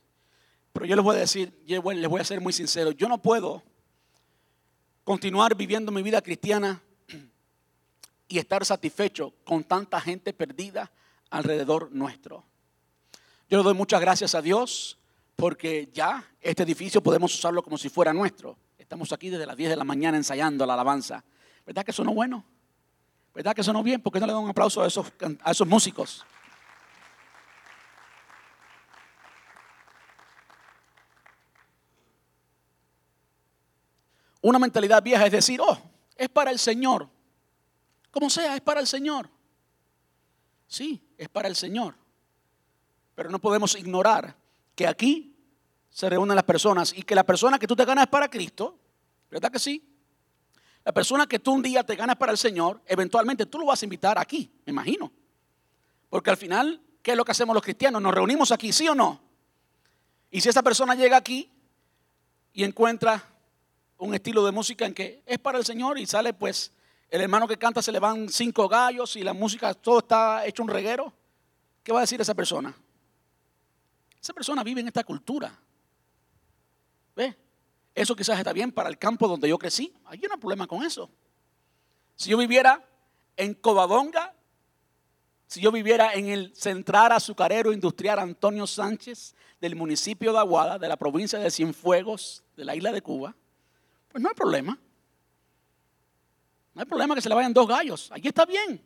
[0.73, 3.63] Pero yo les voy a decir, les voy a ser muy sincero, yo no puedo
[5.05, 6.83] continuar viviendo mi vida cristiana
[8.27, 10.91] y estar satisfecho con tanta gente perdida
[11.31, 12.45] alrededor nuestro.
[13.49, 14.99] Yo le doy muchas gracias a Dios
[15.37, 18.59] porque ya este edificio podemos usarlo como si fuera nuestro.
[18.77, 21.23] Estamos aquí desde las 10 de la mañana ensayando la alabanza.
[21.65, 22.45] ¿Verdad que sonó bueno?
[23.33, 24.01] ¿Verdad que sonó bien?
[24.01, 25.07] ¿Por qué no le dan un aplauso a esos,
[25.45, 26.27] a esos músicos?
[34.47, 35.77] Una mentalidad vieja es decir, oh,
[36.15, 37.09] es para el Señor.
[38.13, 39.29] Como sea, es para el Señor.
[40.69, 41.97] Sí, es para el Señor.
[43.17, 44.37] Pero no podemos ignorar
[44.77, 45.35] que aquí
[45.91, 48.79] se reúnen las personas y que la persona que tú te ganas es para Cristo.
[49.29, 49.83] ¿Verdad que sí?
[50.85, 53.83] La persona que tú un día te ganas para el Señor, eventualmente tú lo vas
[53.83, 55.11] a invitar aquí, me imagino.
[56.09, 58.01] Porque al final, ¿qué es lo que hacemos los cristianos?
[58.01, 59.21] Nos reunimos aquí, ¿sí o no?
[60.31, 61.51] Y si esa persona llega aquí
[62.53, 63.36] y encuentra
[63.99, 66.73] un estilo de música en que es para el Señor y sale pues
[67.09, 70.63] el hermano que canta se le van cinco gallos y la música todo está hecho
[70.63, 71.13] un reguero,
[71.83, 72.75] ¿qué va a decir esa persona?
[74.21, 75.57] Esa persona vive en esta cultura.
[77.15, 77.37] ¿Ve?
[77.95, 79.95] Eso quizás está bien para el campo donde yo crecí.
[80.05, 81.09] Hay un problema con eso.
[82.17, 82.85] Si yo viviera
[83.37, 84.35] en Covadonga,
[85.47, 90.89] si yo viviera en el central azucarero industrial Antonio Sánchez del municipio de Aguada, de
[90.89, 93.37] la provincia de Cienfuegos, de la isla de Cuba,
[94.17, 94.79] pues no hay problema.
[96.73, 98.11] No hay problema que se le vayan dos gallos.
[98.11, 98.83] Allí está bien.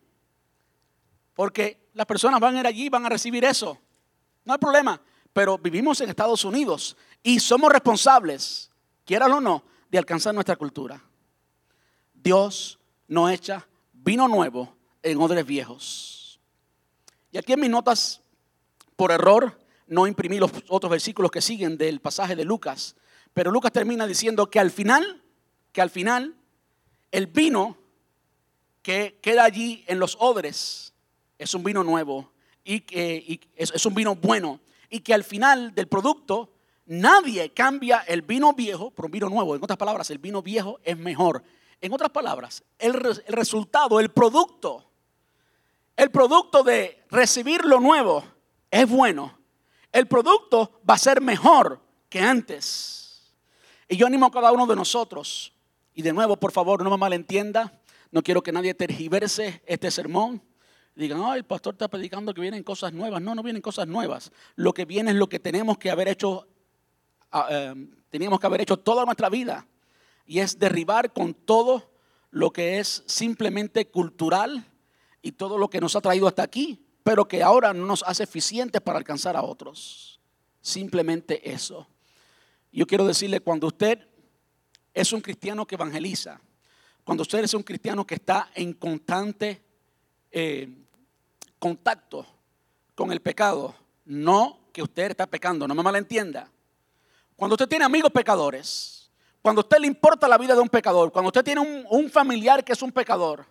[1.34, 3.78] Porque las personas van a ir allí y van a recibir eso.
[4.44, 5.00] No hay problema.
[5.32, 8.72] Pero vivimos en Estados Unidos y somos responsables,
[9.04, 11.00] quieran o no, de alcanzar nuestra cultura.
[12.12, 16.40] Dios no echa vino nuevo en odres viejos.
[17.30, 18.20] Y aquí en mis notas,
[18.96, 19.56] por error,
[19.86, 22.96] no imprimí los otros versículos que siguen del pasaje de Lucas.
[23.34, 25.22] Pero Lucas termina diciendo que al final,
[25.72, 26.34] que al final,
[27.10, 27.76] el vino
[28.82, 30.92] que queda allí en los odres
[31.38, 32.32] es un vino nuevo
[32.64, 34.60] y que es, un vino bueno.
[34.88, 36.52] Y que al final del producto
[36.86, 39.54] nadie cambia el vino viejo por un vino nuevo.
[39.54, 41.42] En otras palabras, el vino viejo es mejor.
[41.80, 44.90] En otras palabras, el, el resultado, el producto,
[45.96, 48.24] el producto de recibir lo nuevo
[48.70, 49.38] es bueno.
[49.92, 53.09] El producto va a ser mejor que antes.
[53.90, 55.52] Y yo animo a cada uno de nosotros,
[55.94, 57.80] y de nuevo, por favor, no me malentienda,
[58.12, 60.40] no quiero que nadie tergiverse este sermón.
[60.94, 63.20] Digan, ay, el pastor está predicando que vienen cosas nuevas.
[63.20, 64.30] No, no vienen cosas nuevas.
[64.54, 66.46] Lo que viene es lo que tenemos que haber hecho,
[67.32, 67.74] ah, eh,
[68.10, 69.66] teníamos que haber hecho toda nuestra vida.
[70.24, 71.90] Y es derribar con todo
[72.30, 74.66] lo que es simplemente cultural
[75.20, 78.22] y todo lo que nos ha traído hasta aquí, pero que ahora no nos hace
[78.22, 80.20] eficientes para alcanzar a otros.
[80.60, 81.88] Simplemente eso.
[82.72, 84.06] Yo quiero decirle, cuando usted
[84.94, 86.40] es un cristiano que evangeliza,
[87.04, 89.62] cuando usted es un cristiano que está en constante
[90.30, 90.68] eh,
[91.58, 92.26] contacto
[92.94, 96.48] con el pecado, no que usted está pecando, no me malentienda.
[97.34, 99.10] Cuando usted tiene amigos pecadores,
[99.42, 102.10] cuando a usted le importa la vida de un pecador, cuando usted tiene un, un
[102.10, 103.46] familiar que es un pecador,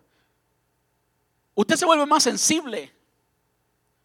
[1.55, 2.93] usted se vuelve más sensible.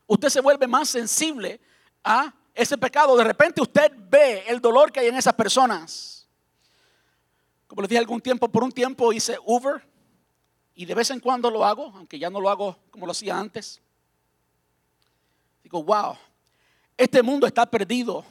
[0.06, 1.60] Usted se vuelve más sensible
[2.02, 6.28] a ese pecado, de repente usted ve el dolor que hay en esas personas.
[7.66, 9.84] Como les dije algún tiempo, por un tiempo hice Uber
[10.74, 13.36] y de vez en cuando lo hago, aunque ya no lo hago como lo hacía
[13.36, 13.82] antes.
[15.64, 16.16] Digo, wow,
[16.96, 18.24] este mundo está perdido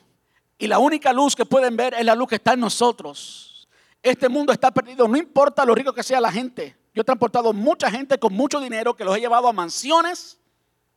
[0.57, 3.67] y la única luz que pueden ver es la luz que está en nosotros.
[4.01, 6.77] Este mundo está perdido, no importa lo rico que sea la gente.
[6.93, 10.39] Yo he transportado mucha gente con mucho dinero que los he llevado a mansiones,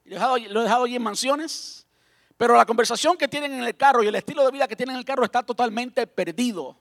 [0.04, 1.85] y lo he dejado allí en mansiones
[2.36, 4.94] pero la conversación que tienen en el carro y el estilo de vida que tienen
[4.94, 6.76] en el carro está totalmente perdido.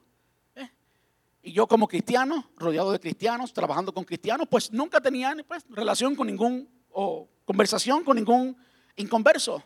[1.41, 6.15] Y yo como cristiano, rodeado de cristianos, trabajando con cristianos, pues nunca tenía pues, relación
[6.15, 8.57] con ningún, o conversación con ningún
[8.95, 9.61] inconverso.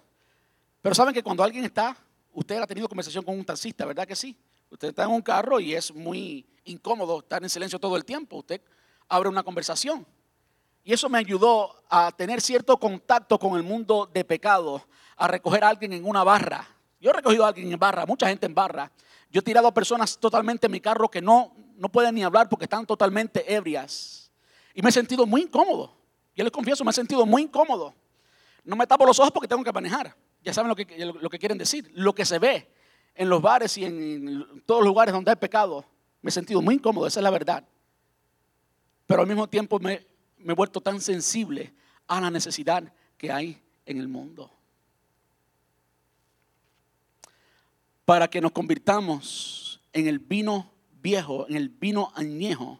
[0.81, 1.95] Pero saben que cuando alguien está,
[2.33, 4.37] usted ha tenido conversación con un taxista, ¿verdad que sí?
[4.69, 8.37] Usted está en un carro y es muy incómodo estar en silencio todo el tiempo.
[8.37, 8.61] Usted
[9.07, 10.05] abre una conversación.
[10.83, 14.83] Y eso me ayudó a tener cierto contacto con el mundo de pecado,
[15.19, 16.67] a recoger a alguien en una barra.
[16.99, 18.91] Yo he recogido a alguien en barra, mucha gente en barra.
[19.29, 22.49] Yo he tirado a personas totalmente en mi carro que no, no pueden ni hablar
[22.49, 24.31] porque están totalmente ebrias.
[24.73, 25.93] Y me he sentido muy incómodo.
[26.35, 27.93] Yo les confieso, me he sentido muy incómodo.
[28.63, 30.15] No me tapo los ojos porque tengo que manejar.
[30.41, 31.91] Ya saben lo que, lo que quieren decir.
[31.93, 32.71] Lo que se ve
[33.13, 35.83] en los bares y en todos los lugares donde hay pecado,
[36.21, 37.65] me he sentido muy incómodo, esa es la verdad.
[39.05, 40.05] Pero al mismo tiempo me,
[40.37, 41.73] me he vuelto tan sensible
[42.07, 44.58] a la necesidad que hay en el mundo.
[48.09, 52.79] Para que nos convirtamos en el vino viejo, en el vino añejo,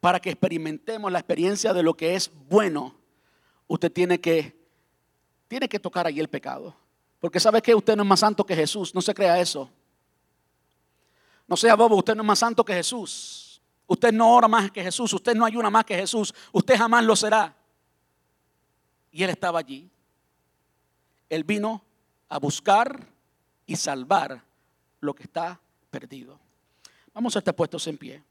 [0.00, 2.94] para que experimentemos la experiencia de lo que es bueno,
[3.68, 4.54] usted tiene que,
[5.48, 6.76] tiene que tocar ahí el pecado.
[7.20, 8.94] Porque sabe que usted no es más santo que Jesús.
[8.94, 9.70] No se crea eso.
[11.48, 13.62] No sea bobo, usted no es más santo que Jesús.
[13.86, 15.10] Usted no ora más que Jesús.
[15.10, 16.34] Usted no ayuna más que Jesús.
[16.52, 17.56] Usted jamás lo será.
[19.10, 19.90] Y él estaba allí.
[21.30, 21.82] Él vino
[22.28, 23.08] a buscar
[23.64, 24.44] y salvar
[25.06, 25.58] lo que está
[25.90, 26.38] perdido.
[27.14, 28.22] Vamos a estar puestos en pie.